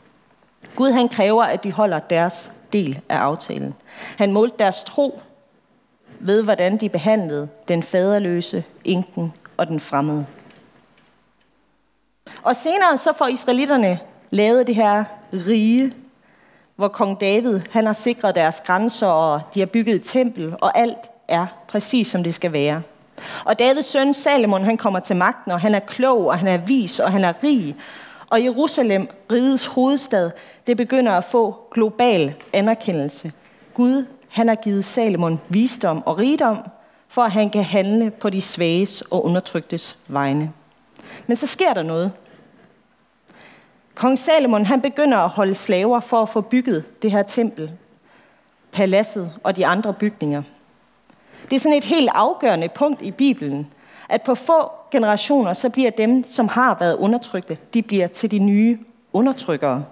Gud 0.76 0.92
han 0.92 1.10
kræver, 1.10 1.44
at 1.44 1.64
de 1.64 1.72
holder 1.72 2.00
deres 2.00 2.52
del 2.74 3.00
af 3.10 3.18
aftalen. 3.18 3.76
Han 4.18 4.32
målte 4.32 4.56
deres 4.60 4.84
tro 4.84 5.22
ved, 6.20 6.44
hvordan 6.44 6.78
de 6.78 6.90
behandlede 6.90 7.50
den 7.68 7.84
faderløse, 7.84 8.64
enken 8.84 9.34
og 9.58 9.68
den 9.68 9.80
fremmede. 9.80 10.26
Og 12.44 12.56
senere 12.56 12.98
så 12.98 13.14
får 13.14 13.28
israelitterne 13.28 14.00
lavet 14.30 14.68
det 14.68 14.76
her 14.76 15.04
rige, 15.34 15.94
hvor 16.82 16.88
kong 16.88 17.22
David 17.22 17.60
han 17.72 17.86
har 17.86 17.94
sikret 17.94 18.36
deres 18.36 18.62
grænser, 18.62 19.08
og 19.08 19.42
de 19.54 19.60
har 19.60 19.66
bygget 19.66 19.96
et 19.96 20.02
tempel, 20.04 20.56
og 20.62 20.78
alt 20.78 21.12
er 21.28 21.46
præcis 21.68 22.08
som 22.08 22.24
det 22.24 22.34
skal 22.34 22.52
være. 22.52 22.82
Og 23.46 23.60
Davids 23.60 23.86
søn 23.86 24.14
Salomon, 24.14 24.64
han 24.64 24.78
kommer 24.78 25.00
til 25.00 25.16
magten, 25.16 25.52
og 25.52 25.60
han 25.60 25.76
er 25.76 25.80
klog, 25.80 26.26
og 26.26 26.38
han 26.38 26.48
er 26.48 26.58
vis, 26.58 27.00
og 27.00 27.12
han 27.12 27.24
er 27.24 27.34
rig. 27.44 27.76
Og 28.30 28.44
Jerusalem, 28.44 29.08
rigets 29.32 29.66
hovedstad, 29.66 30.32
det 30.68 30.78
begynder 30.78 31.12
at 31.12 31.24
få 31.24 31.56
global 31.72 32.34
anerkendelse. 32.54 33.32
Gud, 33.74 34.06
han 34.30 34.48
har 34.48 34.56
givet 34.56 34.86
Salomon 34.86 35.40
visdom 35.50 36.04
og 36.06 36.18
rigdom, 36.18 36.58
for 37.08 37.22
at 37.22 37.32
han 37.32 37.50
kan 37.50 37.64
handle 37.64 38.12
på 38.12 38.30
de 38.30 38.42
svages 38.42 39.02
og 39.02 39.26
undertryktes 39.26 39.98
vegne. 40.08 40.52
Men 41.28 41.38
så 41.38 41.48
sker 41.48 41.74
der 41.74 41.84
noget. 41.84 42.12
Kong 44.02 44.20
Salomon 44.20 44.66
han 44.66 44.82
begynder 44.82 45.18
at 45.18 45.30
holde 45.30 45.56
slaver 45.56 46.00
for 46.00 46.22
at 46.22 46.30
få 46.30 46.42
bygget 46.42 47.02
det 47.02 47.12
her 47.12 47.24
tempel, 47.24 47.72
paladset 48.72 49.32
og 49.44 49.56
de 49.56 49.66
andre 49.66 49.94
bygninger. 49.94 50.44
Det 51.50 51.56
er 51.56 51.60
sådan 51.60 51.78
et 51.78 51.84
helt 51.84 52.10
afgørende 52.14 52.70
punkt 52.70 53.02
i 53.02 53.12
Bibelen, 53.12 53.68
at 54.10 54.22
på 54.22 54.36
få 54.36 54.72
generationer, 54.92 55.54
så 55.54 55.70
bliver 55.70 55.92
dem, 55.92 56.24
som 56.24 56.48
har 56.48 56.78
været 56.80 56.96
undertrykte, 56.96 57.58
de 57.74 57.82
bliver 57.82 58.08
til 58.08 58.32
de 58.32 58.40
nye 58.40 58.80
undertrykkere. 59.14 59.86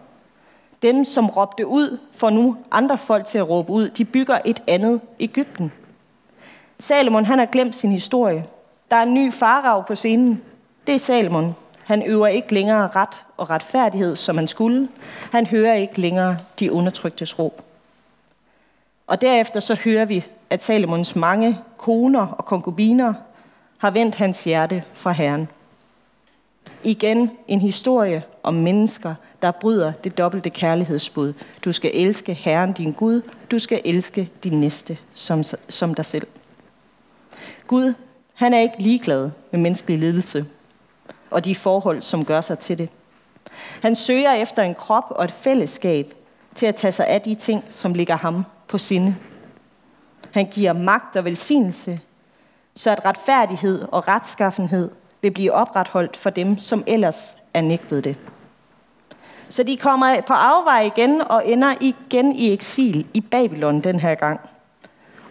Dem, 0.82 1.06
som 1.06 1.30
råbte 1.30 1.68
ud, 1.68 1.98
for 2.12 2.30
nu 2.30 2.58
andre 2.72 2.98
folk 2.98 3.26
til 3.26 3.38
at 3.38 3.50
råbe 3.50 3.72
ud, 3.72 3.90
de 3.90 4.06
bygger 4.06 4.40
et 4.46 4.64
andet 4.68 5.02
Ægypten. 5.20 5.72
Salomon 6.80 7.26
han 7.26 7.40
har 7.40 7.46
glemt 7.46 7.76
sin 7.76 7.92
historie. 7.92 8.46
Der 8.92 8.98
er 8.98 9.04
en 9.04 9.14
ny 9.14 9.34
farag 9.34 9.86
på 9.86 9.96
scenen. 9.96 10.42
Det 10.88 10.96
er 10.96 11.00
Salomon. 11.00 11.56
Han 11.90 12.04
øver 12.04 12.28
ikke 12.28 12.54
længere 12.54 12.88
ret 12.88 13.26
og 13.38 13.50
retfærdighed, 13.50 14.16
som 14.16 14.38
han 14.38 14.48
skulle. 14.48 14.88
Han 15.32 15.46
hører 15.46 15.74
ikke 15.74 16.02
længere 16.02 16.38
de 16.60 16.72
undertryktes 16.72 17.40
råb. 17.40 17.62
Og 19.08 19.22
derefter 19.22 19.60
så 19.60 19.76
hører 19.76 20.06
vi, 20.06 20.26
at 20.50 20.64
Salomons 20.64 21.16
mange 21.16 21.60
koner 21.78 22.28
og 22.28 22.46
konkubiner 22.46 23.14
har 23.78 23.92
vendt 23.92 24.16
hans 24.16 24.44
hjerte 24.44 24.84
fra 24.94 25.12
Herren. 25.12 25.48
Igen 26.84 27.32
en 27.48 27.62
historie 27.62 28.24
om 28.44 28.54
mennesker, 28.54 29.16
der 29.42 29.52
bryder 29.52 29.92
det 29.92 30.18
dobbelte 30.18 30.50
kærlighedsbud. 30.50 31.34
Du 31.66 31.72
skal 31.72 31.92
elske 31.94 32.34
Herren 32.34 32.74
din 32.74 32.92
Gud, 32.92 33.22
du 33.52 33.60
skal 33.60 33.82
elske 33.86 34.30
din 34.44 34.60
næste 34.60 34.98
som, 35.14 35.44
som 35.70 35.94
dig 35.96 36.06
selv. 36.06 36.28
Gud, 37.68 37.94
han 38.34 38.54
er 38.54 38.60
ikke 38.60 38.84
ligeglad 38.84 39.32
med 39.52 39.60
menneskelig 39.60 40.00
lidelse 40.00 40.46
og 41.32 41.46
de 41.46 41.56
forhold, 41.56 42.02
som 42.02 42.26
gør 42.26 42.42
sig 42.42 42.60
til 42.60 42.78
det. 42.78 42.90
Han 43.82 43.96
søger 43.96 44.34
efter 44.34 44.64
en 44.64 44.76
krop 44.76 45.06
og 45.10 45.24
et 45.24 45.32
fællesskab 45.32 46.14
til 46.56 46.66
at 46.66 46.76
tage 46.76 46.92
sig 46.92 47.08
af 47.08 47.22
de 47.22 47.36
ting, 47.36 47.64
som 47.70 47.94
ligger 47.94 48.16
ham 48.16 48.46
på 48.68 48.78
sinde. 48.78 49.16
Han 50.32 50.46
giver 50.46 50.74
magt 50.74 51.16
og 51.16 51.26
velsignelse, 51.26 52.00
så 52.76 52.92
at 52.92 53.06
retfærdighed 53.06 53.86
og 53.92 54.08
retskaffenhed 54.08 54.92
vil 55.22 55.32
blive 55.32 55.54
opretholdt 55.54 56.18
for 56.18 56.30
dem, 56.30 56.58
som 56.58 56.84
ellers 56.88 57.38
er 57.54 57.62
nægtet 57.62 58.04
det. 58.04 58.16
Så 59.50 59.64
de 59.64 59.78
kommer 59.78 60.22
på 60.22 60.34
afvej 60.34 60.82
igen 60.82 61.22
og 61.22 61.48
ender 61.48 61.74
igen 61.80 62.32
i 62.32 62.54
eksil 62.54 63.08
i 63.14 63.22
Babylon 63.22 63.82
den 63.82 64.00
her 64.00 64.16
gang. 64.16 64.40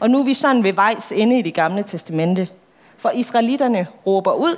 Og 0.01 0.11
nu 0.11 0.19
er 0.21 0.25
vi 0.25 0.35
sådan 0.35 0.65
ved 0.65 0.73
vejs 0.73 1.13
ende 1.13 1.39
i 1.39 1.43
det 1.43 1.55
gamle 1.55 1.83
testamente. 1.83 2.49
For 2.97 3.11
israelitterne 3.11 3.87
råber 4.07 4.33
ud, 4.33 4.57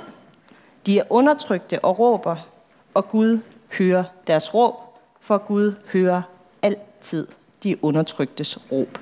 de 0.85 0.99
er 0.99 1.03
undertrykte 1.09 1.85
og 1.85 1.99
råber, 1.99 2.35
og 2.93 3.09
Gud 3.09 3.39
hører 3.77 4.03
deres 4.27 4.53
råb, 4.53 4.75
for 5.19 5.37
Gud 5.37 5.73
hører 5.93 6.21
altid 6.61 7.27
de 7.63 7.83
undertryktes 7.83 8.59
råb. 8.71 8.97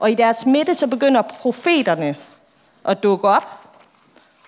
Og 0.00 0.10
i 0.10 0.14
deres 0.14 0.46
midte 0.46 0.74
så 0.74 0.86
begynder 0.86 1.22
profeterne 1.22 2.16
at 2.84 3.02
dukke 3.02 3.28
op 3.28 3.60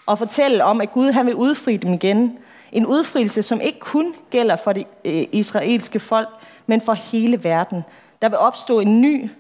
og 0.06 0.18
fortælle 0.18 0.64
om, 0.64 0.80
at 0.80 0.92
Gud 0.92 1.12
han 1.12 1.26
vil 1.26 1.34
udfri 1.34 1.76
dem 1.76 1.92
igen. 1.92 2.38
En 2.72 2.86
udfrielse, 2.86 3.42
som 3.42 3.60
ikke 3.60 3.78
kun 3.78 4.14
gælder 4.30 4.56
for 4.56 4.72
det 4.72 4.86
øh, 5.04 5.24
israelske 5.32 6.00
folk, 6.00 6.28
men 6.66 6.80
for 6.80 6.92
hele 6.92 7.44
verden. 7.44 7.82
Der 8.22 8.28
vil 8.28 8.38
opstå 8.38 8.80
en 8.80 9.00
ny 9.00 9.30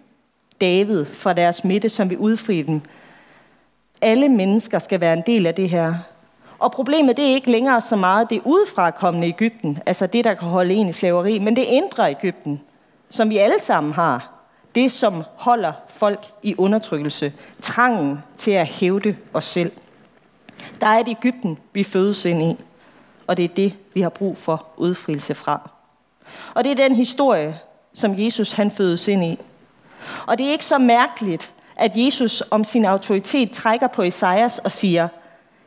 David 0.60 1.04
fra 1.04 1.32
deres 1.32 1.64
midte, 1.64 1.88
som 1.88 2.10
vil 2.10 2.18
udfri 2.18 2.62
dem. 2.62 2.80
Alle 4.00 4.28
mennesker 4.28 4.78
skal 4.78 5.00
være 5.00 5.12
en 5.12 5.22
del 5.26 5.46
af 5.46 5.54
det 5.54 5.70
her. 5.70 5.94
Og 6.62 6.72
problemet 6.72 7.16
det 7.16 7.24
er 7.24 7.34
ikke 7.34 7.50
længere 7.50 7.80
så 7.80 7.96
meget 7.96 8.30
det 8.30 8.42
udefrakommende 8.44 9.28
Ægypten, 9.28 9.78
altså 9.86 10.06
det, 10.06 10.24
der 10.24 10.34
kan 10.34 10.48
holde 10.48 10.74
en 10.74 10.88
i 10.88 10.92
slaveri, 10.92 11.38
men 11.38 11.56
det 11.56 11.62
indre 11.62 12.10
Ægypten, 12.10 12.60
som 13.10 13.30
vi 13.30 13.38
alle 13.38 13.60
sammen 13.60 13.92
har. 13.92 14.32
Det, 14.74 14.92
som 14.92 15.22
holder 15.36 15.72
folk 15.88 16.26
i 16.42 16.54
undertrykkelse. 16.58 17.32
Trangen 17.62 18.18
til 18.36 18.50
at 18.50 18.66
hævde 18.66 19.16
os 19.34 19.44
selv. 19.44 19.72
Der 20.80 20.86
er 20.86 20.98
et 20.98 21.08
Ægypten, 21.08 21.58
vi 21.72 21.84
fødes 21.84 22.24
ind 22.24 22.42
i, 22.42 22.56
og 23.26 23.36
det 23.36 23.44
er 23.44 23.48
det, 23.48 23.74
vi 23.94 24.00
har 24.00 24.08
brug 24.08 24.38
for 24.38 24.66
udfrielse 24.76 25.34
fra. 25.34 25.70
Og 26.54 26.64
det 26.64 26.72
er 26.72 26.76
den 26.76 26.94
historie, 26.94 27.58
som 27.92 28.18
Jesus 28.18 28.52
han 28.52 28.70
fødes 28.70 29.08
ind 29.08 29.24
i. 29.24 29.38
Og 30.26 30.38
det 30.38 30.46
er 30.46 30.52
ikke 30.52 30.64
så 30.64 30.78
mærkeligt, 30.78 31.52
at 31.76 31.92
Jesus 31.96 32.42
om 32.50 32.64
sin 32.64 32.84
autoritet 32.84 33.50
trækker 33.50 33.86
på 33.86 34.02
Esajas 34.02 34.58
og 34.58 34.72
siger, 34.72 35.08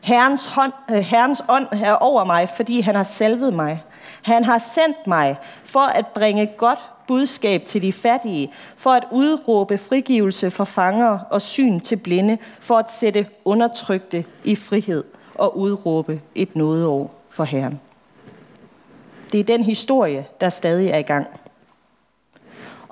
Herrens, 0.05 0.45
hånd, 0.45 0.73
øh, 0.91 0.97
Herrens 0.97 1.43
ånd 1.49 1.67
er 1.71 1.93
over 1.93 2.23
mig, 2.23 2.49
fordi 2.49 2.81
han 2.81 2.95
har 2.95 3.03
salvet 3.03 3.53
mig. 3.53 3.83
Han 4.21 4.43
har 4.43 4.57
sendt 4.57 5.07
mig 5.07 5.37
for 5.63 5.79
at 5.79 6.07
bringe 6.07 6.51
godt 6.57 6.79
budskab 7.07 7.63
til 7.63 7.81
de 7.81 7.93
fattige, 7.93 8.53
for 8.75 8.89
at 8.89 9.03
udråbe 9.11 9.77
frigivelse 9.77 10.51
for 10.51 10.63
fanger 10.63 11.19
og 11.29 11.41
syn 11.41 11.79
til 11.79 11.95
blinde, 11.95 12.37
for 12.59 12.77
at 12.77 12.91
sætte 12.91 13.27
undertrykte 13.45 14.25
i 14.43 14.55
frihed 14.55 15.03
og 15.35 15.57
udråbe 15.57 16.21
et 16.35 16.55
nådeår 16.55 17.15
for 17.29 17.43
Herren. 17.43 17.79
Det 19.31 19.39
er 19.39 19.43
den 19.43 19.63
historie, 19.63 20.25
der 20.41 20.49
stadig 20.49 20.89
er 20.89 20.97
i 20.97 21.01
gang. 21.01 21.27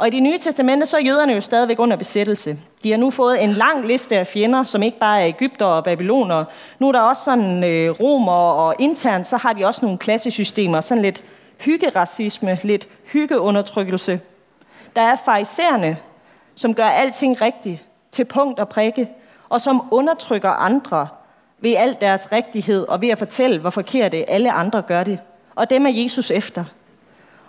Og 0.03 0.07
i 0.07 0.11
det 0.11 0.23
nye 0.23 0.37
testamente, 0.37 0.85
så 0.85 0.97
er 0.97 1.01
jøderne 1.01 1.33
jo 1.33 1.41
stadigvæk 1.41 1.79
under 1.79 1.97
besættelse. 1.97 2.57
De 2.83 2.91
har 2.91 2.97
nu 2.97 3.09
fået 3.09 3.43
en 3.43 3.53
lang 3.53 3.87
liste 3.87 4.17
af 4.17 4.27
fjender, 4.27 4.63
som 4.63 4.83
ikke 4.83 4.99
bare 4.99 5.21
er 5.21 5.27
Ægypter 5.27 5.65
og 5.65 5.83
Babyloner. 5.83 6.45
Nu 6.79 6.87
er 6.87 6.91
der 6.91 6.99
også 6.99 7.23
sådan 7.23 7.63
øh, 7.63 7.89
romer, 7.89 8.31
og 8.31 8.75
internt 8.79 9.27
så 9.27 9.37
har 9.37 9.53
de 9.53 9.65
også 9.65 9.85
nogle 9.85 9.97
klassesystemer, 9.97 10.81
sådan 10.81 11.01
lidt 11.01 11.23
hyggeracisme, 11.59 12.59
lidt 12.63 12.87
hyggeundertrykkelse. 13.05 14.19
Der 14.95 15.01
er 15.01 15.15
farisæerne, 15.25 15.97
som 16.55 16.73
gør 16.73 16.87
alting 16.87 17.41
rigtigt, 17.41 17.83
til 18.11 18.25
punkt 18.25 18.59
og 18.59 18.69
prikke, 18.69 19.09
og 19.49 19.61
som 19.61 19.87
undertrykker 19.91 20.49
andre 20.49 21.07
ved 21.59 21.75
al 21.77 21.97
deres 22.01 22.31
rigtighed 22.31 22.87
og 22.87 23.01
ved 23.01 23.09
at 23.09 23.19
fortælle, 23.19 23.59
hvor 23.59 23.69
forkert 23.69 24.11
det 24.11 24.25
alle 24.27 24.51
andre 24.51 24.81
gør 24.81 25.03
det. 25.03 25.19
Og 25.55 25.69
dem 25.69 25.85
er 25.85 25.91
Jesus 25.91 26.31
efter. 26.31 26.63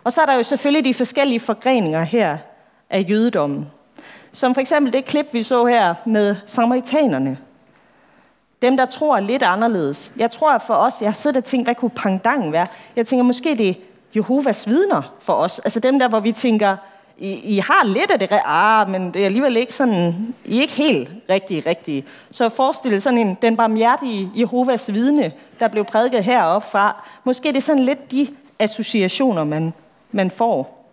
Og 0.04 0.12
så 0.12 0.22
er 0.22 0.26
der 0.26 0.34
jo 0.34 0.42
selvfølgelig 0.42 0.84
de 0.84 0.94
forskellige 0.94 1.40
forgreninger 1.40 2.02
her 2.02 2.38
af 2.90 3.06
jødedommen. 3.08 3.66
Som 4.32 4.54
for 4.54 4.60
eksempel 4.60 4.92
det 4.92 5.04
klip, 5.04 5.26
vi 5.32 5.42
så 5.42 5.66
her 5.66 5.94
med 6.06 6.36
samaritanerne. 6.46 7.38
Dem, 8.62 8.76
der 8.76 8.86
tror 8.86 9.20
lidt 9.20 9.42
anderledes. 9.42 10.12
Jeg 10.16 10.30
tror 10.30 10.58
for 10.58 10.74
os, 10.74 11.00
jeg 11.00 11.08
har 11.08 11.14
siddet 11.14 11.36
og 11.36 11.44
tænkt, 11.44 11.66
hvad 11.66 11.74
kunne 11.74 11.90
pangdangen 11.90 12.52
være? 12.52 12.66
Jeg 12.96 13.06
tænker, 13.06 13.22
måske 13.22 13.54
det 13.54 13.68
er 13.68 13.74
Jehovas 14.16 14.68
vidner 14.68 15.14
for 15.20 15.32
os. 15.32 15.58
Altså 15.58 15.80
dem 15.80 15.98
der, 15.98 16.08
hvor 16.08 16.20
vi 16.20 16.32
tænker, 16.32 16.76
I, 17.18 17.56
I 17.56 17.58
har 17.58 17.84
lidt 17.84 18.10
af 18.10 18.18
det, 18.18 18.28
ah, 18.44 18.90
men 18.90 19.14
det 19.14 19.20
er 19.20 19.26
alligevel 19.26 19.56
ikke 19.56 19.74
sådan, 19.74 20.34
I 20.44 20.56
er 20.56 20.60
ikke 20.60 20.74
helt 20.74 21.10
rigtige, 21.30 21.62
rigtige. 21.66 22.04
Så 22.30 22.48
forestil 22.48 23.02
sådan 23.02 23.18
en, 23.18 23.38
den 23.42 23.56
barmhjertige 23.56 24.30
Jehovas 24.34 24.92
vidne, 24.92 25.32
der 25.60 25.68
blev 25.68 25.84
prædiket 25.84 26.24
heroppe 26.24 26.68
fra. 26.68 27.04
Måske 27.24 27.48
det 27.48 27.56
er 27.56 27.60
sådan 27.60 27.84
lidt 27.84 28.12
de 28.12 28.28
associationer, 28.58 29.44
man, 29.44 29.72
man 30.14 30.30
får. 30.30 30.86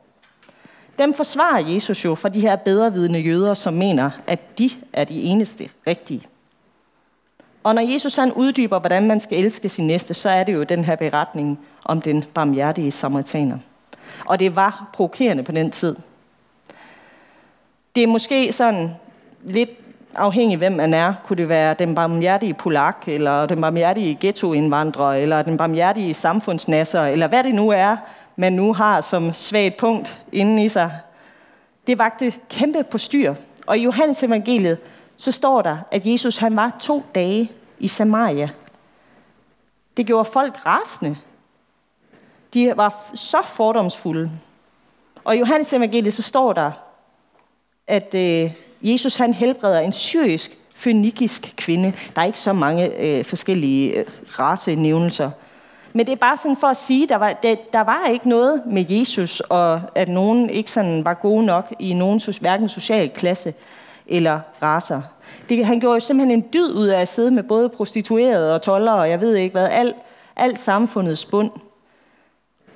Dem 1.00 1.14
forsvarer 1.14 1.68
Jesus 1.68 2.06
jo 2.06 2.16
fra 2.16 2.30
de 2.30 2.40
her 2.40 2.56
bedrevidende 2.56 3.20
jøder, 3.20 3.54
som 3.54 3.74
mener, 3.74 4.12
at 4.28 4.58
de 4.58 4.70
er 4.94 5.04
de 5.04 5.22
eneste 5.22 5.70
rigtige. 5.88 6.22
Og 7.64 7.76
når 7.76 7.82
Jesus 7.82 8.16
han 8.16 8.34
uddyber, 8.34 8.80
hvordan 8.80 9.08
man 9.08 9.20
skal 9.20 9.40
elske 9.40 9.70
sin 9.70 9.88
næste, 9.88 10.14
så 10.14 10.30
er 10.30 10.44
det 10.44 10.54
jo 10.54 10.64
den 10.64 10.84
her 10.86 10.96
beretning 10.96 11.60
om 11.86 12.02
den 12.02 12.24
barmhjertige 12.34 12.92
samaritaner. 12.92 13.58
Og 14.26 14.40
det 14.40 14.56
var 14.56 14.90
provokerende 14.94 15.44
på 15.44 15.52
den 15.52 15.72
tid. 15.72 15.96
Det 17.96 18.04
er 18.04 18.08
måske 18.08 18.52
sådan 18.52 18.90
lidt 19.44 19.70
afhængig 20.16 20.58
hvem 20.58 20.72
man 20.72 20.94
er. 20.94 21.14
Kunne 21.24 21.38
det 21.38 21.50
være 21.50 21.74
den 21.74 21.96
barmhjertige 21.96 22.54
polak, 22.54 23.04
eller 23.08 23.46
den 23.46 23.62
barmhjertige 23.62 24.18
ghettoindvandrer, 24.22 25.14
eller 25.14 25.42
den 25.42 25.58
barmhjertige 25.58 26.14
samfundsnasser, 26.14 27.02
eller 27.02 27.28
hvad 27.28 27.44
det 27.44 27.56
nu 27.56 27.70
er, 27.70 27.98
man 28.36 28.54
nu 28.54 28.74
har 28.74 29.02
som 29.02 29.34
svagt 29.34 29.78
punkt 29.78 30.22
inden 30.32 30.60
i 30.60 30.70
sig. 30.70 31.00
Det 31.88 31.98
vagte 31.98 32.34
kæmpe 32.50 32.84
på 32.84 32.98
styr. 32.98 33.36
Og 33.68 33.78
i 33.78 33.84
Johannes 33.84 34.24
evangeliet, 34.24 34.78
så 35.18 35.32
står 35.32 35.62
der, 35.62 35.78
at 35.92 36.06
Jesus 36.06 36.38
han 36.38 36.56
var 36.56 36.78
to 36.80 37.04
dage 37.16 37.52
i 37.80 37.88
Samaria. 37.88 38.50
Det 39.98 40.06
gjorde 40.06 40.30
folk 40.34 40.66
rasende. 40.66 41.18
De 42.54 42.74
var 42.78 42.96
så 43.14 43.38
fordomsfulde. 43.46 44.32
Og 45.24 45.36
i 45.36 45.40
Johannes 45.40 45.74
evangeliet, 45.74 46.14
så 46.14 46.22
står 46.22 46.54
der, 46.54 46.72
at 47.88 48.16
øh, 48.16 48.52
Jesus 48.82 49.18
han 49.18 49.34
helbreder 49.34 49.80
en 49.80 49.94
syrisk, 49.94 50.58
fønikisk 50.76 51.54
kvinde. 51.58 51.94
Der 52.16 52.22
er 52.22 52.26
ikke 52.26 52.40
så 52.40 52.54
mange 52.54 52.96
øh, 53.00 53.26
forskellige 53.26 53.94
øh, 53.94 54.06
racenævnelser. 54.40 55.32
Men 55.94 56.06
det 56.06 56.12
er 56.12 56.18
bare 56.18 56.38
sådan 56.38 56.58
for 56.58 56.68
at 56.68 56.78
sige, 56.78 57.08
der 57.08 57.16
var, 57.16 57.34
der, 57.34 57.56
der 57.74 57.82
var 57.82 58.08
ikke 58.08 58.30
noget 58.30 58.62
med 58.66 58.86
Jesus, 58.90 59.40
og 59.40 59.82
at 59.96 60.10
nogen 60.10 60.50
ikke 60.50 60.72
sådan 60.72 61.06
var 61.06 61.14
gode 61.14 61.46
nok 61.46 61.74
i 61.80 61.94
nogen 61.94 62.22
hverken 62.42 62.70
social 62.70 63.10
klasse 63.10 63.54
eller 64.08 64.40
raser. 64.62 65.02
Det, 65.50 65.66
han 65.66 65.80
gjorde 65.80 65.94
jo 65.94 66.00
simpelthen 66.00 66.40
en 66.40 66.46
dyd 66.54 66.74
ud 66.74 66.88
af 66.88 67.02
at 67.02 67.08
sidde 67.08 67.32
med 67.32 67.44
både 67.44 67.70
prostituerede 67.70 68.56
og 68.56 68.62
toller, 68.62 68.92
og 68.92 69.10
jeg 69.10 69.22
ved 69.22 69.36
ikke 69.36 69.52
hvad, 69.52 69.68
alt, 69.72 69.96
alt 70.36 70.60
samfundets 70.60 71.26
bund. 71.26 71.52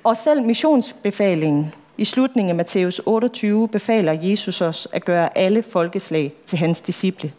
Og 0.04 0.16
selv 0.16 0.42
missionsbefalingen 0.42 1.74
i 1.98 2.04
slutningen 2.04 2.50
af 2.50 2.56
Matthæus 2.56 3.00
28 3.06 3.68
befaler 3.68 4.12
Jesus 4.12 4.60
os 4.60 4.88
at 4.92 5.04
gøre 5.04 5.38
alle 5.38 5.62
folkeslag 5.62 6.32
til 6.46 6.58
hans 6.58 6.80
disciple. 6.80 7.32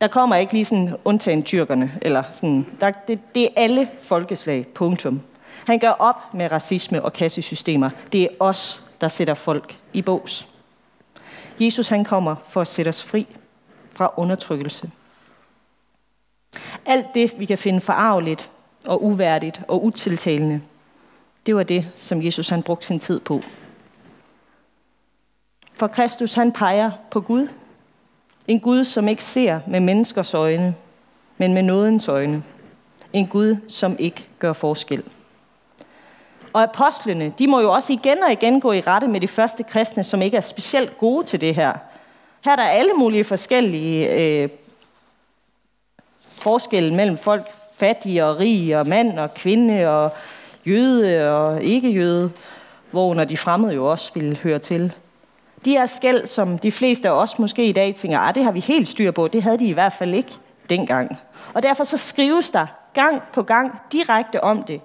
Der 0.00 0.08
kommer 0.08 0.36
ikke 0.36 0.52
lige 0.52 0.64
sådan 0.64 0.96
undtagen 1.04 1.42
tyrkerne, 1.42 1.98
eller 2.02 2.22
sådan. 2.32 2.66
Der, 2.80 2.90
det, 2.90 3.34
det 3.34 3.44
er 3.44 3.48
alle 3.56 3.90
folkeslag, 4.00 4.66
punktum. 4.66 5.20
Han 5.66 5.78
gør 5.78 5.90
op 5.90 6.34
med 6.34 6.52
racisme 6.52 7.02
og 7.02 7.12
kassesystemer. 7.12 7.90
Det 8.12 8.22
er 8.22 8.28
os, 8.40 8.90
der 9.00 9.08
sætter 9.08 9.34
folk 9.34 9.78
i 9.92 10.02
bås. 10.02 10.48
Jesus 11.60 11.88
han 11.88 12.04
kommer 12.04 12.36
for 12.48 12.60
at 12.60 12.68
sætte 12.68 12.88
os 12.88 13.02
fri. 13.02 13.26
fra 13.92 14.12
undertrykkelse. 14.16 14.90
Alt 16.86 17.06
det, 17.14 17.34
vi 17.38 17.44
kan 17.44 17.58
finde 17.58 17.80
forarveligt 17.80 18.50
og 18.86 19.04
uværdigt 19.04 19.60
og 19.68 19.84
utiltalende, 19.84 20.60
det 21.46 21.56
var 21.56 21.62
det, 21.62 21.90
som 21.96 22.22
Jesus 22.22 22.48
han 22.48 22.62
brugte 22.62 22.86
sin 22.86 22.98
tid 22.98 23.20
på. 23.20 23.42
For 25.74 25.86
Kristus 25.86 26.34
han 26.34 26.52
peger 26.52 26.90
på 27.10 27.20
Gud. 27.20 27.48
En 28.48 28.60
Gud, 28.60 28.84
som 28.84 29.08
ikke 29.08 29.24
ser 29.24 29.60
med 29.66 29.80
menneskers 29.80 30.34
øjne, 30.34 30.74
men 31.38 31.54
med 31.54 31.62
nådens 31.62 32.08
øjne. 32.08 32.42
En 33.12 33.26
Gud, 33.26 33.56
som 33.68 33.96
ikke 33.98 34.26
gør 34.38 34.52
forskel. 34.52 35.02
Og 36.52 36.62
apostlene, 36.62 37.32
de 37.38 37.46
må 37.46 37.60
jo 37.60 37.72
også 37.72 37.92
igen 37.92 38.22
og 38.22 38.32
igen 38.32 38.60
gå 38.60 38.72
i 38.72 38.80
rette 38.80 39.08
med 39.08 39.20
de 39.20 39.28
første 39.28 39.62
kristne, 39.62 40.04
som 40.04 40.22
ikke 40.22 40.36
er 40.36 40.40
specielt 40.40 40.98
gode 40.98 41.26
til 41.26 41.40
det 41.40 41.54
her. 41.54 41.72
Her 42.44 42.52
er 42.52 42.56
der 42.56 42.62
alle 42.62 42.92
mulige 42.92 43.24
forskellige 43.24 44.12
øh, 44.12 44.48
forskelle 46.30 46.94
mellem 46.94 47.16
folk, 47.16 47.46
fattige 47.74 48.24
og 48.24 48.38
rige, 48.38 48.78
og 48.78 48.86
mand 48.86 49.18
og 49.18 49.34
kvinde, 49.34 49.88
og 49.88 50.10
jøde 50.66 51.30
og 51.30 51.62
ikke-jøde, 51.62 52.30
hvor 52.90 53.14
når 53.14 53.24
de 53.24 53.36
fremmede 53.36 53.74
jo 53.74 53.90
også 53.90 54.10
ville 54.14 54.36
høre 54.36 54.58
til. 54.58 54.92
De 55.66 55.70
her 55.70 55.86
skæld, 55.86 56.26
som 56.26 56.58
de 56.58 56.72
fleste 56.72 57.08
af 57.08 57.12
os 57.12 57.38
måske 57.38 57.68
i 57.68 57.72
dag 57.72 57.94
tænker, 57.94 58.18
ah, 58.18 58.34
det 58.34 58.44
har 58.44 58.52
vi 58.52 58.60
helt 58.60 58.88
styr 58.88 59.10
på, 59.10 59.28
det 59.28 59.42
havde 59.42 59.58
de 59.58 59.66
i 59.66 59.72
hvert 59.72 59.92
fald 59.92 60.14
ikke 60.14 60.32
dengang. 60.70 61.18
Og 61.54 61.62
derfor 61.62 61.84
så 61.84 61.96
skrives 61.96 62.50
der 62.50 62.66
gang 62.94 63.22
på 63.32 63.42
gang 63.42 63.80
direkte 63.92 64.44
om 64.44 64.62
det. 64.62 64.80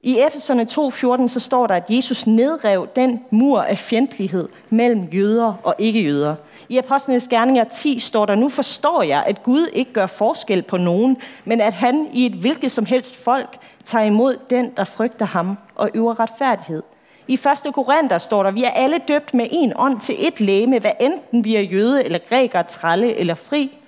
I 0.00 0.18
Efeserne 0.18 0.66
2.14 0.70 1.28
så 1.28 1.40
står 1.40 1.66
der, 1.66 1.74
at 1.74 1.84
Jesus 1.88 2.26
nedrev 2.26 2.88
den 2.96 3.20
mur 3.30 3.62
af 3.62 3.78
fjendtlighed 3.78 4.48
mellem 4.70 5.02
jøder 5.02 5.54
og 5.62 5.74
ikke-jøder. 5.78 6.34
I 6.68 6.78
Apostlenes 6.78 7.28
Gerninger 7.28 7.64
10 7.64 7.98
står 7.98 8.26
der, 8.26 8.34
nu 8.34 8.48
forstår 8.48 9.02
jeg, 9.02 9.24
at 9.26 9.42
Gud 9.42 9.66
ikke 9.72 9.92
gør 9.92 10.06
forskel 10.06 10.62
på 10.62 10.76
nogen, 10.76 11.16
men 11.44 11.60
at 11.60 11.72
han 11.72 12.08
i 12.12 12.26
et 12.26 12.32
hvilket 12.32 12.70
som 12.70 12.86
helst 12.86 13.24
folk 13.24 13.58
tager 13.84 14.04
imod 14.04 14.36
den, 14.50 14.70
der 14.76 14.84
frygter 14.84 15.26
ham 15.26 15.58
og 15.74 15.90
øver 15.94 16.20
retfærdighed. 16.20 16.82
I 17.28 17.34
1. 17.66 17.74
Korinther 17.74 18.18
står 18.18 18.42
der, 18.42 18.50
vi 18.50 18.64
er 18.64 18.70
alle 18.70 18.98
døbt 19.08 19.34
med 19.34 19.46
en 19.50 19.72
ånd 19.76 20.00
til 20.00 20.28
et 20.28 20.40
læme, 20.40 20.78
hvad 20.78 20.92
enten 21.00 21.44
vi 21.44 21.56
er 21.56 21.60
jøde 21.60 22.04
eller 22.04 22.18
græker, 22.28 22.62
trælle 22.62 23.16
eller 23.16 23.34
fri. 23.34 23.78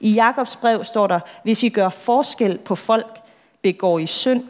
I 0.00 0.12
Jakobs 0.12 0.56
brev 0.56 0.84
står 0.84 1.06
der, 1.06 1.20
hvis 1.42 1.62
I 1.62 1.68
gør 1.68 1.88
forskel 1.88 2.58
på 2.58 2.74
folk, 2.74 3.20
begår 3.62 3.98
I 3.98 4.06
synd 4.06 4.44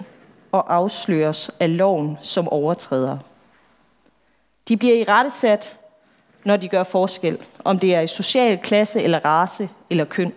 og 0.52 0.74
afsløres 0.74 1.50
af 1.60 1.76
loven 1.76 2.18
som 2.22 2.48
overtræder. 2.48 3.18
De 4.68 4.76
bliver 4.76 4.94
i 4.94 5.04
rettesat, 5.04 5.76
når 6.44 6.56
de 6.56 6.68
gør 6.68 6.82
forskel, 6.82 7.38
om 7.64 7.78
det 7.78 7.94
er 7.94 8.00
i 8.00 8.06
social 8.06 8.58
klasse 8.58 9.02
eller 9.02 9.24
race 9.24 9.68
eller 9.90 10.04
køn. 10.04 10.32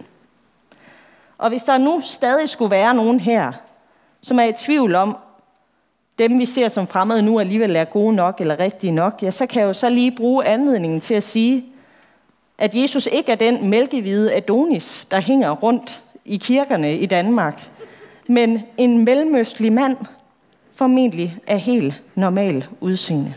Og 1.37 1.49
hvis 1.49 1.63
der 1.63 1.77
nu 1.77 2.01
stadig 2.03 2.49
skulle 2.49 2.71
være 2.71 2.93
nogen 2.93 3.19
her, 3.19 3.51
som 4.21 4.39
er 4.39 4.43
i 4.43 4.53
tvivl 4.53 4.95
om, 4.95 5.17
dem 6.19 6.39
vi 6.39 6.45
ser 6.45 6.67
som 6.67 6.87
fremmede 6.87 7.21
nu 7.21 7.39
alligevel 7.39 7.75
er 7.75 7.83
gode 7.83 8.15
nok 8.15 8.41
eller 8.41 8.59
rigtige 8.59 8.91
nok, 8.91 9.19
ja, 9.21 9.31
så 9.31 9.45
kan 9.45 9.61
jeg 9.61 9.67
jo 9.67 9.73
så 9.73 9.89
lige 9.89 10.11
bruge 10.11 10.45
anledningen 10.45 10.99
til 10.99 11.13
at 11.13 11.23
sige, 11.23 11.65
at 12.57 12.75
Jesus 12.75 13.09
ikke 13.11 13.31
er 13.31 13.35
den 13.35 13.69
mælkehvide 13.69 14.33
Adonis, 14.33 15.07
der 15.11 15.19
hænger 15.19 15.51
rundt 15.51 16.01
i 16.25 16.37
kirkerne 16.37 16.97
i 16.97 17.05
Danmark, 17.05 17.69
men 18.27 18.61
en 18.77 19.05
mellemøstlig 19.05 19.73
mand, 19.73 19.97
formentlig 20.73 21.37
af 21.47 21.59
helt 21.59 22.01
normal 22.15 22.65
udseende. 22.81 23.33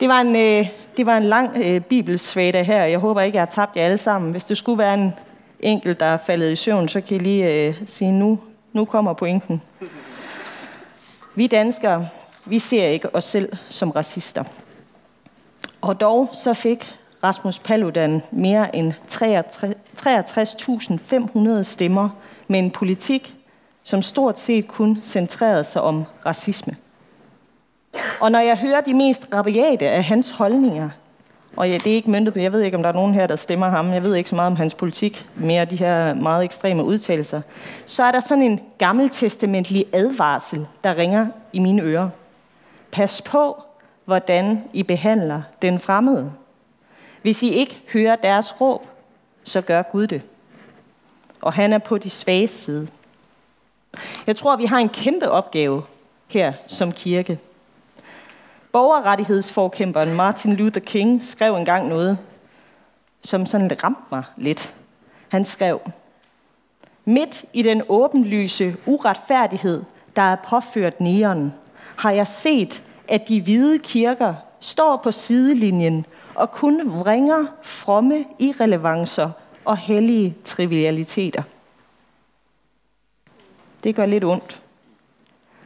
Det 0.00 0.08
var 0.08 0.20
en, 0.20 0.36
øh, 0.36 0.68
det 0.96 1.06
var 1.06 1.16
en 1.16 1.24
lang 1.24 1.56
øh, 1.56 1.82
her. 2.64 2.84
Jeg 2.84 2.98
håber 2.98 3.20
ikke, 3.20 3.36
jeg 3.36 3.42
har 3.42 3.50
tabt 3.50 3.76
jer 3.76 3.84
alle 3.84 3.96
sammen. 3.96 4.30
Hvis 4.30 4.44
det 4.44 4.56
skulle 4.56 4.78
være 4.78 4.94
en 4.94 5.12
enkelt, 5.60 6.00
der 6.00 6.06
er 6.06 6.16
faldet 6.16 6.52
i 6.52 6.56
søvn, 6.56 6.88
så 6.88 7.00
kan 7.00 7.16
I 7.16 7.18
lige 7.18 7.68
øh, 7.68 7.74
sige, 7.86 8.12
nu, 8.12 8.38
nu 8.72 8.84
kommer 8.84 9.12
pointen. 9.12 9.62
Vi 11.38 11.46
danskere, 11.46 12.08
vi 12.44 12.58
ser 12.58 12.86
ikke 12.86 13.14
os 13.14 13.24
selv 13.24 13.52
som 13.68 13.90
racister. 13.90 14.44
Og 15.80 16.00
dog 16.00 16.28
så 16.32 16.54
fik 16.54 16.94
Rasmus 17.24 17.58
Paludan 17.58 18.22
mere 18.30 18.76
end 18.76 18.92
63.500 21.58 21.62
stemmer 21.62 22.08
med 22.48 22.58
en 22.58 22.70
politik, 22.70 23.34
som 23.82 24.02
stort 24.02 24.38
set 24.38 24.68
kun 24.68 24.98
centrerede 25.02 25.64
sig 25.64 25.82
om 25.82 26.04
racisme. 26.26 26.76
Og 28.20 28.32
når 28.32 28.38
jeg 28.40 28.58
hører 28.58 28.80
de 28.80 28.94
mest 28.94 29.28
rabiate 29.34 29.88
af 29.88 30.04
hans 30.04 30.30
holdninger, 30.30 30.90
og 31.56 31.70
ja, 31.70 31.74
det 31.74 31.86
er 31.86 31.94
ikke 31.94 32.10
myndet 32.10 32.34
på, 32.34 32.40
jeg 32.40 32.52
ved 32.52 32.62
ikke, 32.62 32.76
om 32.76 32.82
der 32.82 32.88
er 32.88 32.94
nogen 32.94 33.14
her, 33.14 33.26
der 33.26 33.36
stemmer 33.36 33.68
ham, 33.68 33.92
jeg 33.92 34.02
ved 34.02 34.14
ikke 34.14 34.30
så 34.30 34.36
meget 34.36 34.50
om 34.50 34.56
hans 34.56 34.74
politik, 34.74 35.28
mere 35.34 35.64
de 35.64 35.76
her 35.76 36.14
meget 36.14 36.44
ekstreme 36.44 36.84
udtalelser, 36.84 37.40
så 37.86 38.04
er 38.04 38.12
der 38.12 38.20
sådan 38.20 38.44
en 38.44 38.60
gammeltestamentlig 38.78 39.84
advarsel, 39.92 40.66
der 40.84 40.96
ringer 40.96 41.26
i 41.52 41.58
mine 41.58 41.82
ører. 41.82 42.08
Pas 42.92 43.22
på, 43.22 43.62
hvordan 44.04 44.64
I 44.72 44.82
behandler 44.82 45.42
den 45.62 45.78
fremmede. 45.78 46.32
Hvis 47.22 47.42
I 47.42 47.54
ikke 47.54 47.82
hører 47.92 48.16
deres 48.16 48.60
råb, 48.60 48.86
så 49.44 49.60
gør 49.60 49.82
Gud 49.82 50.06
det. 50.06 50.22
Og 51.42 51.52
han 51.52 51.72
er 51.72 51.78
på 51.78 51.98
de 51.98 52.10
svage 52.10 52.48
side. 52.48 52.88
Jeg 54.26 54.36
tror, 54.36 54.56
vi 54.56 54.64
har 54.64 54.78
en 54.78 54.88
kæmpe 54.88 55.30
opgave 55.30 55.82
her 56.28 56.52
som 56.66 56.92
kirke. 56.92 57.38
Borgerrettighedsforkæmperen 58.76 60.14
Martin 60.14 60.52
Luther 60.52 60.80
King 60.80 61.22
skrev 61.22 61.54
engang 61.54 61.88
noget, 61.88 62.18
som 63.22 63.46
sådan 63.46 63.84
ramte 63.84 64.00
mig 64.10 64.22
lidt. 64.36 64.74
Han 65.28 65.44
skrev, 65.44 65.80
Midt 67.04 67.44
i 67.52 67.62
den 67.62 67.82
åbenlyse 67.88 68.76
uretfærdighed, 68.86 69.82
der 70.16 70.22
er 70.22 70.36
påført 70.48 71.00
næren, 71.00 71.54
har 71.96 72.10
jeg 72.10 72.26
set, 72.26 72.82
at 73.08 73.28
de 73.28 73.42
hvide 73.42 73.78
kirker 73.78 74.34
står 74.60 74.96
på 74.96 75.12
sidelinjen 75.12 76.06
og 76.34 76.50
kun 76.50 76.98
vringer 76.98 77.46
fromme 77.62 78.24
irrelevancer 78.38 79.30
og 79.64 79.76
hellige 79.76 80.36
trivialiteter. 80.44 81.42
Det 83.84 83.94
gør 83.94 84.06
lidt 84.06 84.24
ondt. 84.24 84.62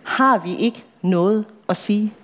Har 0.02 0.38
vi 0.38 0.56
ikke 0.56 0.84
noget 1.02 1.44
at 1.68 1.76
sige? 1.76 2.14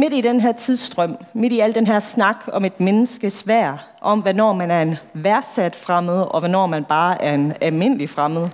Midt 0.00 0.12
i 0.12 0.20
den 0.20 0.40
her 0.40 0.52
tidsstrøm, 0.52 1.16
midt 1.34 1.52
i 1.52 1.60
al 1.60 1.74
den 1.74 1.86
her 1.86 2.00
snak 2.00 2.36
om 2.52 2.64
et 2.64 2.80
menneskes 2.80 3.46
værd, 3.46 3.80
om 4.00 4.20
hvornår 4.20 4.52
man 4.52 4.70
er 4.70 4.82
en 4.82 4.96
værdsat 5.14 5.76
fremmed, 5.76 6.22
og 6.22 6.40
hvornår 6.40 6.66
man 6.66 6.84
bare 6.84 7.22
er 7.22 7.34
en 7.34 7.52
almindelig 7.60 8.10
fremmed, 8.10 8.48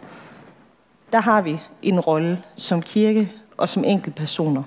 der 1.13 1.21
har 1.21 1.43
vi 1.43 1.61
en 1.83 2.01
rolle 2.01 2.43
som 2.57 2.83
kirke 2.83 3.33
og 3.57 3.69
som 3.69 3.85
enkeltpersoner. 3.85 4.63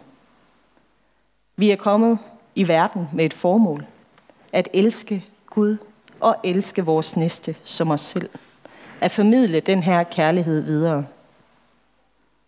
Vi 1.56 1.72
er 1.72 1.76
kommet 1.76 2.18
i 2.56 2.68
verden 2.68 3.10
med 3.14 3.26
et 3.26 3.34
formål. 3.34 3.86
At 4.54 4.70
elske 4.74 5.26
Gud 5.46 5.78
og 6.20 6.36
elske 6.44 6.86
vores 6.86 7.18
næste 7.18 7.56
som 7.64 7.92
os 7.92 8.02
selv. 8.02 8.30
At 9.02 9.12
formidle 9.12 9.60
den 9.60 9.84
her 9.84 10.04
kærlighed 10.04 10.62
videre. 10.62 11.06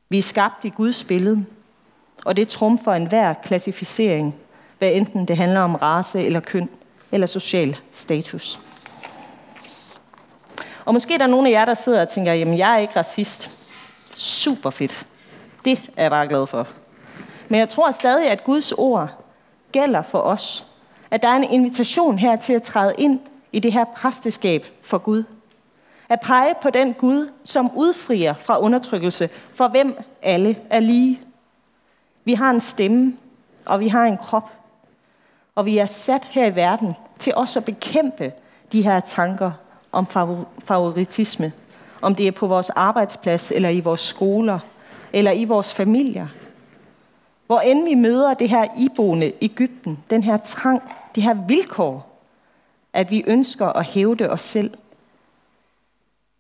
Vi 0.10 0.18
er 0.18 0.22
skabt 0.22 0.66
i 0.66 0.70
Guds 0.70 1.04
billede, 1.04 1.46
og 2.26 2.38
det 2.38 2.48
trumfer 2.48 2.94
enhver 2.94 3.34
klassificering, 3.34 4.36
hvad 4.78 4.92
enten 4.92 5.26
det 5.26 5.38
handler 5.38 5.60
om 5.60 5.76
race 5.76 6.24
eller 6.24 6.40
køn 6.40 6.70
eller 7.12 7.28
social 7.28 7.78
status. 7.92 8.60
Og 10.86 10.94
måske 10.94 11.14
er 11.14 11.18
der 11.18 11.28
nogle 11.28 11.50
af 11.50 11.52
jer, 11.52 11.66
der 11.66 11.74
sidder 11.74 12.02
og 12.02 12.10
tænker, 12.10 12.34
jamen 12.34 12.58
jeg 12.58 12.74
er 12.74 12.78
ikke 12.78 13.00
racist. 13.00 13.52
Super 14.16 14.70
fedt. 14.70 15.08
Det 15.66 15.84
er 15.98 16.04
jeg 16.04 16.12
bare 16.12 16.28
glad 16.28 16.48
for. 16.48 16.68
Men 17.50 17.60
jeg 17.60 17.70
tror 17.70 17.92
stadig, 17.92 18.30
at 18.30 18.44
Guds 18.44 18.72
ord 18.72 19.10
gælder 19.72 20.02
for 20.02 20.20
os. 20.20 20.66
At 21.12 21.22
der 21.22 21.30
er 21.30 21.36
en 21.36 21.44
invitation 21.44 22.20
her 22.20 22.36
til 22.36 22.54
at 22.54 22.64
træde 22.64 22.94
ind 22.98 23.20
i 23.52 23.60
det 23.60 23.74
her 23.74 23.86
præsteskab 23.96 24.66
for 24.82 24.98
Gud. 24.98 25.24
At 26.10 26.20
pege 26.20 26.54
på 26.62 26.70
den 26.70 26.94
Gud, 26.94 27.30
som 27.44 27.72
udfrier 27.76 28.34
fra 28.34 28.60
undertrykkelse, 28.60 29.30
for 29.54 29.68
hvem 29.68 29.98
alle 30.22 30.56
er 30.70 30.80
lige. 30.80 31.22
Vi 32.24 32.34
har 32.34 32.50
en 32.50 32.60
stemme, 32.60 33.18
og 33.66 33.80
vi 33.80 33.88
har 33.88 34.06
en 34.06 34.18
krop. 34.18 34.52
Og 35.56 35.66
vi 35.66 35.78
er 35.78 35.86
sat 35.86 36.28
her 36.32 36.46
i 36.46 36.56
verden 36.56 36.94
til 37.20 37.36
også 37.36 37.60
at 37.60 37.66
bekæmpe 37.66 38.32
de 38.72 38.82
her 38.82 39.00
tanker 39.00 39.52
om 39.92 40.06
favoritisme. 40.66 41.54
Om 42.02 42.16
det 42.16 42.28
er 42.28 42.32
på 42.32 42.48
vores 42.48 42.70
arbejdsplads, 42.70 43.52
eller 43.52 43.70
i 43.70 43.80
vores 43.80 44.02
skoler, 44.02 44.60
eller 45.14 45.32
i 45.32 45.46
vores 45.46 45.74
familier. 45.74 46.28
Hvor 47.48 47.60
end 47.60 47.84
vi 47.84 47.96
møder 47.96 48.34
det 48.34 48.50
her 48.50 48.68
iboende 48.78 49.34
Ægypten, 49.42 50.00
den 50.10 50.24
her 50.24 50.38
trang, 50.38 50.82
det 51.16 51.24
her 51.24 51.34
vilkår, 51.34 52.22
at 52.94 53.12
vi 53.12 53.24
ønsker 53.28 53.68
at 53.68 53.86
hævde 53.86 54.30
os 54.30 54.42
selv, 54.42 54.72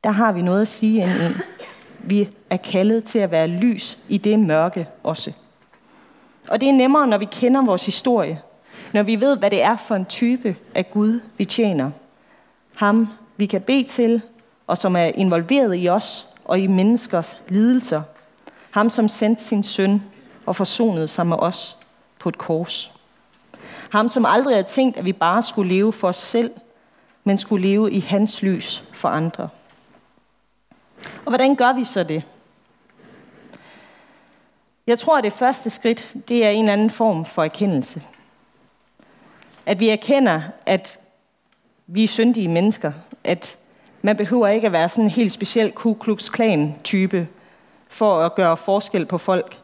der 0.04 0.10
har 0.10 0.32
vi 0.32 0.41
noget 0.41 0.62
at 0.62 0.67
sige 0.67 1.02
ind 1.02 1.10
i. 1.10 1.41
Vi 2.00 2.30
er 2.50 2.58
kaldet 2.58 3.04
til 3.04 3.20
at 3.20 3.32
være 3.32 3.48
lys 3.48 3.98
i 4.10 4.17
det 4.17 4.39
mørke 4.39 4.88
også. 5.04 5.34
Og 6.48 6.62
det 6.62 6.70
er 6.70 6.74
nemmere, 6.74 7.08
når 7.08 7.18
vi 7.18 7.26
kender 7.26 7.66
vores 7.66 7.86
historie. 7.86 8.42
Når 8.94 9.04
vi 9.04 9.22
ved, 9.22 9.38
hvad 9.38 9.50
det 9.50 9.62
er 9.62 9.78
for 9.78 9.96
en 9.96 10.06
type 10.06 10.56
af 10.76 10.92
Gud, 10.92 11.20
vi 11.38 11.46
tjener. 11.46 11.92
Ham, 12.76 13.08
vi 13.38 13.46
kan 13.46 13.62
bede 13.62 13.84
til, 13.84 14.22
og 14.68 14.78
som 14.78 14.96
er 14.96 15.06
involveret 15.06 15.76
i 15.78 15.90
os 15.90 16.28
og 16.46 16.60
i 16.60 16.68
menneskers 16.68 17.38
lidelser. 17.48 18.02
Ham, 18.72 18.90
som 18.90 19.08
sendte 19.08 19.44
sin 19.44 19.64
søn 19.64 20.04
og 20.46 20.56
forsonede 20.56 21.08
sig 21.08 21.28
med 21.28 21.38
os 21.40 21.78
på 22.20 22.30
et 22.30 22.38
kors. 22.38 22.92
Ham, 23.90 24.10
som 24.10 24.26
aldrig 24.26 24.56
havde 24.56 24.68
tænkt, 24.68 24.98
at 24.98 25.06
vi 25.06 25.14
bare 25.14 25.44
skulle 25.44 25.74
leve 25.76 25.94
for 25.94 26.08
os 26.08 26.18
selv, 26.18 26.52
men 27.24 27.38
skulle 27.38 27.68
leve 27.68 27.92
i 27.92 28.00
hans 28.00 28.44
lys 28.44 28.84
for 28.94 29.10
andre. 29.10 29.50
Og 31.26 31.30
hvordan 31.32 31.56
gør 31.56 31.74
vi 31.74 31.84
så 31.84 32.04
det? 32.04 32.24
Jeg 34.88 35.00
tror, 35.00 35.17
at 35.17 35.24
det 35.24 35.34
første 35.34 35.70
skridt, 35.70 36.15
det 36.28 36.46
er 36.46 36.50
en 36.50 36.63
eller 36.63 36.74
anden 36.74 36.89
form 36.89 37.26
for 37.26 37.44
erkendelse. 37.44 38.04
At 39.65 39.80
vi 39.80 39.89
erkender, 39.89 40.41
at 40.65 41.00
vi 41.88 42.04
er 42.04 42.08
syndige 42.08 42.48
mennesker. 42.48 42.91
At 43.24 43.58
man 44.02 44.17
behøver 44.17 44.48
ikke 44.48 44.65
at 44.65 44.72
være 44.72 44.89
sådan 44.89 45.04
en 45.04 45.10
helt 45.10 45.32
speciel 45.32 45.72
Ku 45.72 45.94
Klux 45.94 46.30
Klan-type 46.30 47.28
for 47.89 48.22
at 48.22 48.36
gøre 48.36 48.58
forskel 48.58 49.06
på 49.06 49.17
folk. 49.17 49.58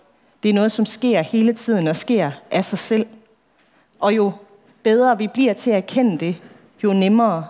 Det 0.43 0.49
er 0.49 0.53
noget, 0.53 0.71
som 0.71 0.85
sker 0.85 1.21
hele 1.21 1.53
tiden 1.53 1.87
og 1.87 1.95
sker 1.95 2.31
af 2.51 2.65
sig 2.65 2.79
selv. 2.79 3.07
Og 3.99 4.15
jo 4.15 4.31
bedre 4.83 5.17
vi 5.17 5.27
bliver 5.27 5.53
til 5.53 5.71
at 5.71 5.77
erkende 5.77 6.17
det, 6.17 6.41
jo 6.83 6.93
nemmere 6.93 7.47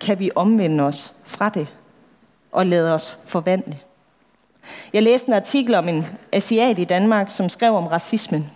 kan 0.00 0.18
vi 0.18 0.30
omvende 0.34 0.84
os 0.84 1.14
fra 1.24 1.48
det 1.48 1.68
og 2.52 2.66
lade 2.66 2.94
os 2.94 3.18
forvandle. 3.26 3.78
Jeg 4.92 5.02
læste 5.02 5.28
en 5.28 5.34
artikel 5.34 5.74
om 5.74 5.88
en 5.88 6.06
asiat 6.32 6.78
i 6.78 6.84
Danmark, 6.84 7.30
som 7.30 7.48
skrev 7.48 7.74
om 7.74 7.86
racismen. 7.86 8.50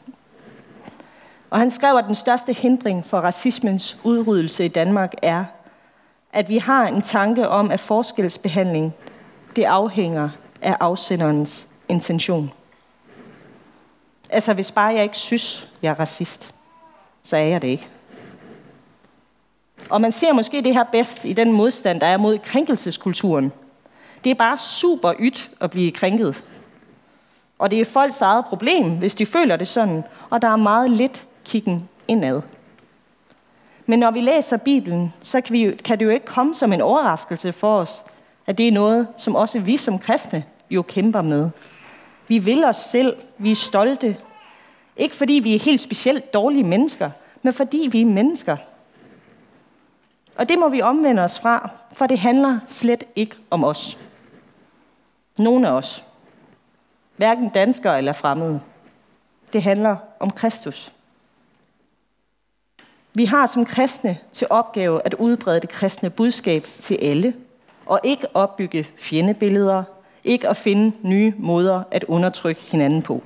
Og 1.51 1.59
han 1.59 1.71
skrev, 1.71 1.97
at 1.97 2.05
den 2.07 2.15
største 2.15 2.53
hindring 2.53 3.07
for 3.07 3.19
racismens 3.21 3.97
udryddelse 4.05 4.65
i 4.65 4.69
Danmark 4.69 5.13
er, 5.23 5.45
at 6.33 6.49
vi 6.49 6.59
har 6.59 6.87
en 6.87 7.03
tanke 7.03 7.49
om, 7.49 7.71
at 7.71 7.81
forskelsbehandling 7.81 8.95
det 9.57 9.65
afhænger 9.65 10.29
af 10.63 10.77
afsenderens 10.81 11.69
intention. 11.89 12.53
Altså, 14.31 14.53
hvis 14.53 14.71
bare 14.71 14.95
jeg 14.95 15.03
ikke 15.03 15.17
synes, 15.17 15.69
jeg 15.83 15.91
er 15.91 16.01
racist, 16.01 16.55
så 17.23 17.37
er 17.37 17.41
jeg 17.41 17.63
det 17.63 17.69
ikke. 17.69 17.89
Og 19.91 20.01
man 20.01 20.13
ser 20.13 20.33
måske 20.33 20.63
det 20.63 20.75
her 20.75 20.85
bedst 20.85 21.25
i 21.25 21.33
den 21.33 21.53
modstand, 21.53 22.01
der 22.01 22.07
er 22.07 22.17
mod 22.17 22.39
krænkelseskulturen. 22.39 23.53
Det 24.25 24.31
er 24.31 24.35
bare 24.35 24.59
super 24.59 25.13
ydt 25.19 25.51
at 25.61 25.71
blive 25.71 25.93
krænket. 25.93 26.45
Og 27.59 27.71
det 27.71 27.81
er 27.81 27.85
folks 27.85 28.21
eget 28.21 28.45
problem, 28.45 28.99
hvis 28.99 29.15
de 29.15 29.27
føler 29.27 29.57
det 29.57 29.69
sådan, 29.69 30.05
og 30.31 30.43
der 30.43 30.49
er 30.49 30.57
meget 30.57 30.91
lidt 30.91 31.27
kiggen 31.45 31.89
indad. 32.09 32.41
Men 33.87 33.99
når 33.99 34.11
vi 34.11 34.21
læser 34.21 34.57
Bibelen, 34.57 35.13
så 35.23 35.41
kan, 35.41 35.53
vi, 35.53 35.71
kan 35.85 35.99
det 35.99 36.05
jo 36.05 36.11
ikke 36.11 36.27
komme 36.27 36.55
som 36.55 36.73
en 36.73 36.81
overraskelse 36.81 37.53
for 37.53 37.79
os, 37.79 38.05
at 38.47 38.59
det 38.59 38.69
er 38.69 38.73
noget, 38.73 39.09
som 39.17 39.37
også 39.37 39.59
vi 39.59 39.77
som 39.77 39.99
kristne 39.99 40.45
jo 40.71 40.83
kæmper 40.83 41.23
med. 41.23 41.51
Vi 42.29 42.39
vil 42.39 42.65
os 42.65 42.77
selv, 42.77 43.17
vi 43.39 43.51
er 43.51 43.55
stolte. 43.55 44.17
Ikke 44.97 45.17
fordi 45.17 45.33
vi 45.33 45.55
er 45.55 45.59
helt 45.59 45.81
specielt 45.81 46.35
dårlige 46.35 46.65
mennesker, 46.65 47.11
men 47.43 47.53
fordi 47.53 47.89
vi 47.93 48.01
er 48.01 48.07
mennesker. 48.07 48.57
Og 50.37 50.49
det 50.49 50.59
må 50.59 50.69
vi 50.69 50.83
omvende 50.83 51.23
os 51.23 51.41
fra, 51.41 51.71
for 51.93 52.07
det 52.07 52.19
handler 52.19 52.59
slet 52.67 53.05
ikke 53.17 53.37
om 53.51 53.65
os. 53.65 53.99
Nogle 55.39 55.69
af 55.69 55.73
os. 55.73 56.05
Hverken 57.17 57.49
danskere 57.49 57.99
eller 57.99 58.13
fremmede. 58.13 58.61
Det 59.53 59.63
handler 59.63 59.97
om 60.21 60.31
Kristus. 60.31 60.93
Vi 63.15 63.25
har 63.25 63.47
som 63.47 63.65
kristne 63.65 64.19
til 64.33 64.47
opgave 64.51 65.01
at 65.05 65.15
udbrede 65.15 65.61
det 65.61 65.69
kristne 65.69 66.11
budskab 66.11 66.67
til 66.81 66.99
alle, 67.03 67.35
og 67.87 68.01
ikke 68.05 68.27
opbygge 68.37 68.87
fjendebilleder, 68.99 69.85
ikke 70.25 70.49
at 70.49 70.57
finde 70.57 70.97
nye 71.03 71.35
måder 71.39 71.83
at 71.91 72.05
undertrykke 72.05 72.61
hinanden 72.61 73.03
på. 73.03 73.23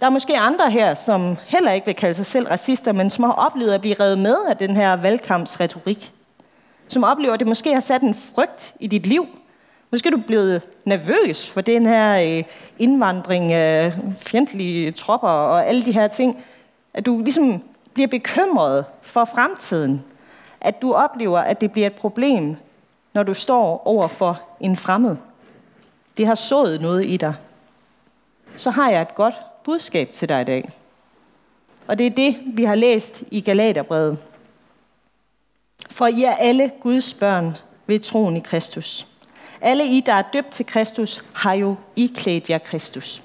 Der 0.00 0.06
er 0.06 0.10
måske 0.10 0.38
andre 0.38 0.70
her, 0.70 0.94
som 0.94 1.36
heller 1.46 1.72
ikke 1.72 1.86
vil 1.86 1.94
kalde 1.94 2.14
sig 2.14 2.26
selv 2.26 2.46
racister, 2.48 2.92
men 2.92 3.10
som 3.10 3.24
har 3.24 3.32
oplevet 3.32 3.74
at 3.74 3.80
blive 3.80 3.94
revet 3.94 4.18
med 4.18 4.36
af 4.48 4.56
den 4.56 4.76
her 4.76 4.96
valgkampsretorik. 4.96 6.12
Som 6.88 7.04
oplever, 7.04 7.34
at 7.34 7.40
det 7.40 7.48
måske 7.48 7.72
har 7.72 7.80
sat 7.80 8.02
en 8.02 8.14
frygt 8.14 8.74
i 8.80 8.86
dit 8.86 9.06
liv. 9.06 9.26
Måske 9.90 10.06
er 10.06 10.10
du 10.10 10.22
blevet 10.26 10.62
nervøs 10.84 11.50
for 11.50 11.60
den 11.60 11.86
her 11.86 12.38
øh, 12.38 12.44
indvandring 12.78 13.52
af 13.52 13.92
fjendtlige 14.16 14.92
tropper 14.92 15.28
og 15.28 15.66
alle 15.66 15.84
de 15.84 15.92
her 15.92 16.08
ting. 16.08 16.44
At 16.94 17.06
du 17.06 17.20
ligesom 17.22 17.62
bliver 17.94 18.08
bekymret 18.08 18.84
for 19.02 19.24
fremtiden. 19.24 20.04
At 20.60 20.82
du 20.82 20.94
oplever, 20.94 21.38
at 21.38 21.60
det 21.60 21.72
bliver 21.72 21.86
et 21.86 21.94
problem, 21.94 22.56
når 23.14 23.22
du 23.22 23.34
står 23.34 23.86
over 23.86 24.08
for 24.08 24.40
en 24.60 24.76
fremmed. 24.76 25.16
Det 26.16 26.26
har 26.26 26.34
sået 26.34 26.80
noget 26.80 27.06
i 27.06 27.16
dig. 27.16 27.34
Så 28.56 28.70
har 28.70 28.90
jeg 28.90 29.02
et 29.02 29.14
godt 29.14 29.34
budskab 29.64 30.12
til 30.12 30.28
dig 30.28 30.40
i 30.40 30.44
dag. 30.44 30.70
Og 31.86 31.98
det 31.98 32.06
er 32.06 32.10
det, 32.10 32.36
vi 32.46 32.64
har 32.64 32.74
læst 32.74 33.22
i 33.30 33.40
Galaterbrevet. 33.40 34.18
For 35.90 36.06
I 36.06 36.24
er 36.24 36.34
alle 36.34 36.70
Guds 36.80 37.14
børn 37.14 37.56
ved 37.86 38.00
troen 38.00 38.36
i 38.36 38.40
Kristus. 38.40 39.06
Alle 39.60 39.86
I, 39.86 40.00
der 40.06 40.12
er 40.12 40.22
døbt 40.22 40.50
til 40.50 40.66
Kristus, 40.66 41.24
har 41.34 41.52
jo 41.52 41.76
iklædt 41.96 42.50
jer 42.50 42.58
Kristus. 42.58 43.22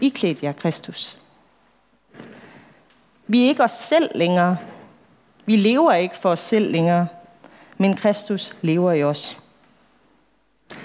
Iklædt 0.00 0.42
jer 0.42 0.52
Kristus. 0.52 1.18
Vi 3.26 3.44
er 3.44 3.48
ikke 3.48 3.64
os 3.64 3.70
selv 3.70 4.10
længere. 4.14 4.56
Vi 5.46 5.56
lever 5.56 5.92
ikke 5.92 6.16
for 6.16 6.30
os 6.30 6.40
selv 6.40 6.70
længere, 6.72 7.08
men 7.78 7.96
Kristus 7.96 8.52
lever 8.62 8.92
i 8.92 9.02
os. 9.02 9.38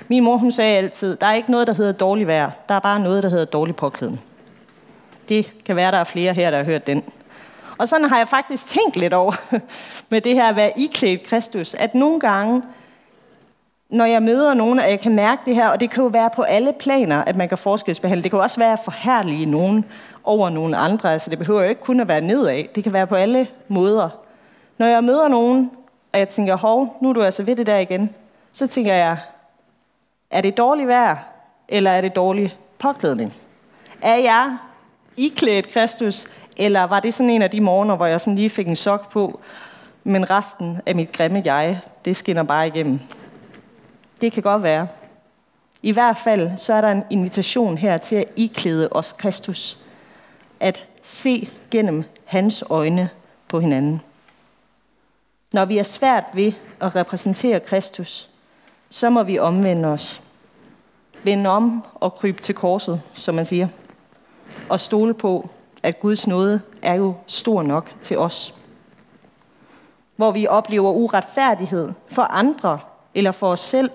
Min 0.07 0.23
mor 0.23 0.37
hun 0.37 0.51
sagde 0.51 0.77
altid, 0.77 1.15
der 1.15 1.27
er 1.27 1.33
ikke 1.33 1.51
noget, 1.51 1.67
der 1.67 1.73
hedder 1.73 1.91
dårlig 1.91 2.27
vejr. 2.27 2.51
Der 2.69 2.75
er 2.75 2.79
bare 2.79 2.99
noget, 2.99 3.23
der 3.23 3.29
hedder 3.29 3.45
dårlig 3.45 3.75
påklædning. 3.75 4.21
Det 5.29 5.53
kan 5.65 5.75
være, 5.75 5.91
der 5.91 5.97
er 5.97 6.03
flere 6.03 6.33
her, 6.33 6.51
der 6.51 6.57
har 6.57 6.65
hørt 6.65 6.87
den. 6.87 7.03
Og 7.77 7.87
sådan 7.87 8.09
har 8.09 8.17
jeg 8.17 8.27
faktisk 8.27 8.67
tænkt 8.67 8.95
lidt 8.95 9.13
over 9.13 9.33
med 10.09 10.21
det 10.21 10.33
her 10.33 10.49
at 10.49 10.55
være 10.55 10.79
iklædt 10.79 11.23
Kristus, 11.23 11.73
at 11.73 11.95
nogle 11.95 12.19
gange, 12.19 12.61
når 13.89 14.05
jeg 14.05 14.23
møder 14.23 14.53
nogen, 14.53 14.79
og 14.79 14.89
jeg 14.89 14.99
kan 14.99 15.15
mærke 15.15 15.41
det 15.45 15.55
her, 15.55 15.67
og 15.67 15.79
det 15.79 15.89
kan 15.89 16.03
jo 16.03 16.09
være 16.09 16.29
på 16.35 16.41
alle 16.41 16.73
planer, 16.79 17.23
at 17.23 17.35
man 17.35 17.49
kan 17.49 17.57
forskelsbehandle. 17.57 18.23
Det 18.23 18.31
kan 18.31 18.39
også 18.39 18.59
være 18.59 18.73
at 18.73 18.79
forhærlige 18.83 19.45
nogen 19.45 19.85
over 20.23 20.49
nogen 20.49 20.73
andre. 20.73 21.13
Altså 21.13 21.29
det 21.29 21.39
behøver 21.39 21.61
jo 21.61 21.69
ikke 21.69 21.81
kun 21.81 21.99
at 21.99 22.07
være 22.07 22.21
nedad. 22.21 22.63
Det 22.75 22.83
kan 22.83 22.93
være 22.93 23.07
på 23.07 23.15
alle 23.15 23.47
måder. 23.67 24.09
Når 24.77 24.85
jeg 24.85 25.03
møder 25.03 25.27
nogen, 25.27 25.71
og 26.13 26.19
jeg 26.19 26.29
tænker, 26.29 26.55
hov, 26.55 26.97
nu 27.01 27.09
er 27.09 27.13
du 27.13 27.23
altså 27.23 27.43
ved 27.43 27.55
det 27.55 27.67
der 27.67 27.77
igen, 27.77 28.09
så 28.51 28.67
tænker 28.67 28.93
jeg, 28.93 29.17
er 30.31 30.41
det 30.41 30.57
dårligt 30.57 30.87
vejr, 30.87 31.17
eller 31.69 31.91
er 31.91 32.01
det 32.01 32.15
dårlig 32.15 32.55
påklædning? 32.79 33.33
Er 34.01 34.15
jeg 34.15 34.57
iklædt 35.17 35.69
Kristus, 35.69 36.27
eller 36.57 36.83
var 36.83 36.99
det 36.99 37.13
sådan 37.13 37.29
en 37.29 37.41
af 37.41 37.51
de 37.51 37.61
morgener, 37.61 37.95
hvor 37.95 38.05
jeg 38.05 38.21
sådan 38.21 38.35
lige 38.35 38.49
fik 38.49 38.67
en 38.67 38.75
sok 38.75 39.11
på, 39.11 39.39
men 40.03 40.29
resten 40.29 40.81
af 40.85 40.95
mit 40.95 41.11
grimme 41.11 41.41
jeg, 41.45 41.79
det 42.05 42.15
skinner 42.15 42.43
bare 42.43 42.67
igennem? 42.67 42.99
Det 44.21 44.31
kan 44.31 44.43
godt 44.43 44.63
være. 44.63 44.87
I 45.81 45.91
hvert 45.91 46.17
fald 46.17 46.57
så 46.57 46.73
er 46.73 46.81
der 46.81 46.91
en 46.91 47.03
invitation 47.09 47.77
her 47.77 47.97
til 47.97 48.15
at 48.15 48.25
iklæde 48.35 48.89
os 48.91 49.13
Kristus. 49.13 49.79
At 50.59 50.87
se 51.01 51.49
gennem 51.71 52.03
hans 52.25 52.63
øjne 52.69 53.09
på 53.47 53.59
hinanden. 53.59 54.01
Når 55.53 55.65
vi 55.65 55.77
er 55.77 55.83
svært 55.83 56.23
ved 56.33 56.53
at 56.81 56.95
repræsentere 56.95 57.59
Kristus, 57.59 58.29
så 58.89 59.09
må 59.09 59.23
vi 59.23 59.39
omvende 59.39 59.87
os. 59.87 60.21
Vende 61.23 61.49
om 61.49 61.85
og 61.95 62.13
krybe 62.13 62.41
til 62.41 62.55
korset, 62.55 63.01
som 63.13 63.35
man 63.35 63.45
siger. 63.45 63.67
Og 64.69 64.79
stole 64.79 65.13
på, 65.13 65.49
at 65.83 65.99
Guds 65.99 66.27
nåde 66.27 66.61
er 66.81 66.93
jo 66.93 67.13
stor 67.27 67.63
nok 67.63 67.93
til 68.01 68.17
os. 68.17 68.53
Hvor 70.15 70.31
vi 70.31 70.47
oplever 70.47 70.91
uretfærdighed 70.91 71.91
for 72.07 72.21
andre 72.21 72.79
eller 73.13 73.31
for 73.31 73.51
os 73.51 73.59
selv, 73.59 73.89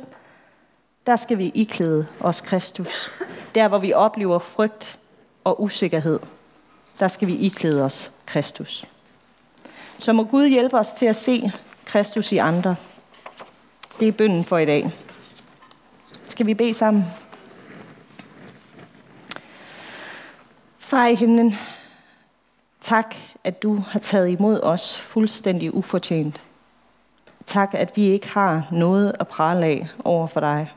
der 1.07 1.17
skal 1.17 1.39
vi 1.39 1.51
iklæde 1.55 2.07
os 2.21 2.41
Kristus. 2.41 3.11
Der 3.55 3.69
hvor 3.69 3.79
vi 3.79 3.93
oplever 3.93 4.39
frygt 4.39 4.99
og 5.45 5.63
usikkerhed, 5.63 6.21
der 7.01 7.09
skal 7.09 7.29
vi 7.29 7.37
iklæde 7.37 7.85
os 7.85 8.11
Kristus. 8.27 8.85
Så 9.99 10.13
må 10.13 10.25
Gud 10.25 10.47
hjælpe 10.47 10.79
os 10.79 10.93
til 10.93 11.07
at 11.07 11.17
se 11.17 11.53
Kristus 11.85 12.33
i 12.33 12.37
andre. 12.37 12.77
Det 14.01 14.09
er 14.09 14.13
bønden 14.13 14.45
for 14.45 14.59
i 14.59 14.65
dag. 14.65 14.93
Skal 16.29 16.47
vi 16.47 16.55
bede 16.55 16.75
sammen? 16.75 17.05
Far 20.79 21.07
i 21.07 21.15
himlen, 21.15 21.57
tak, 22.81 23.15
at 23.45 23.63
du 23.63 23.77
har 23.77 23.99
taget 23.99 24.29
imod 24.29 24.61
os 24.63 24.99
fuldstændig 24.99 25.75
ufortjent. 25.75 26.43
Tak, 27.47 27.75
at 27.75 27.97
vi 27.97 28.05
ikke 28.05 28.29
har 28.29 28.69
noget 28.73 29.13
at 29.21 29.29
prale 29.29 29.67
af 29.67 29.89
over 30.05 30.27
for 30.27 30.41
dig. 30.41 30.73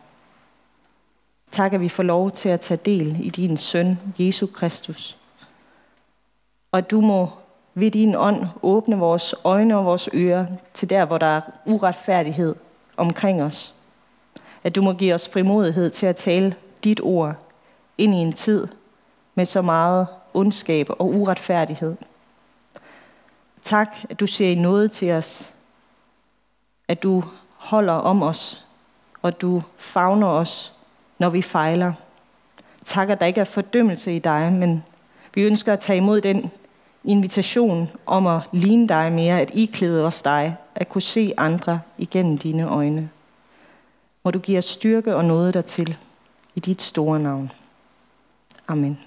Tak, 1.52 1.74
at 1.74 1.82
vi 1.82 1.90
får 1.90 2.04
lov 2.04 2.32
til 2.32 2.50
at 2.50 2.62
tage 2.62 2.80
del 2.86 3.26
i 3.26 3.30
din 3.30 3.58
søn, 3.58 4.00
Jesus 4.20 4.50
Kristus. 4.54 5.18
Og 6.72 6.92
du 6.92 7.02
må 7.02 7.30
ved 7.74 7.92
din 7.92 8.16
ånd 8.16 8.48
åbne 8.62 8.98
vores 8.98 9.36
øjne 9.44 9.78
og 9.78 9.86
vores 9.86 10.10
ører 10.14 10.46
til 10.74 10.90
der, 10.90 11.06
hvor 11.06 11.18
der 11.18 11.26
er 11.26 11.42
uretfærdighed 11.66 12.56
omkring 12.98 13.44
os. 13.44 13.76
At 14.64 14.76
du 14.76 14.82
må 14.82 14.94
give 14.94 15.14
os 15.14 15.30
frimodighed 15.30 15.90
til 15.90 16.06
at 16.06 16.16
tale 16.16 16.56
dit 16.84 17.02
ord 17.04 17.36
ind 17.98 18.14
i 18.14 18.18
en 18.18 18.34
tid 18.34 18.68
med 19.36 19.46
så 19.46 19.62
meget 19.62 20.08
ondskab 20.34 20.90
og 20.90 21.16
uretfærdighed. 21.16 21.96
Tak, 23.62 23.96
at 24.10 24.20
du 24.20 24.28
ser 24.28 24.56
noget 24.56 24.92
til 24.92 25.12
os. 25.12 25.54
At 26.88 27.04
du 27.04 27.24
holder 27.58 27.94
om 27.94 28.24
os, 28.24 28.66
og 29.22 29.42
du 29.42 29.64
favner 29.78 30.28
os, 30.28 30.75
når 31.20 31.30
vi 31.30 31.42
fejler. 31.42 31.94
Tak, 32.84 33.10
at 33.10 33.20
der 33.20 33.26
ikke 33.26 33.42
er 33.42 33.46
fordømmelse 33.46 34.16
i 34.16 34.20
dig, 34.20 34.54
men 34.54 34.84
vi 35.36 35.44
ønsker 35.44 35.74
at 35.74 35.80
tage 35.80 35.98
imod 35.98 36.22
den 36.22 36.52
invitation 37.04 37.90
om 38.06 38.28
at 38.28 38.42
ligne 38.52 38.88
dig 38.88 39.12
mere, 39.12 39.42
at 39.42 39.52
iklæde 39.54 40.06
os 40.06 40.22
dig, 40.22 40.56
at 40.76 40.90
kunne 40.90 41.02
se 41.02 41.34
andre 41.38 41.80
igennem 41.98 42.38
dine 42.38 42.68
øjne. 42.68 43.10
Må 44.24 44.32
du 44.32 44.40
give 44.40 44.58
os 44.58 44.66
styrke 44.66 45.16
og 45.16 45.26
noget 45.26 45.54
dertil 45.54 45.98
i 46.56 46.60
dit 46.60 46.82
store 46.82 47.20
navn. 47.20 47.52
Amen. 48.68 49.00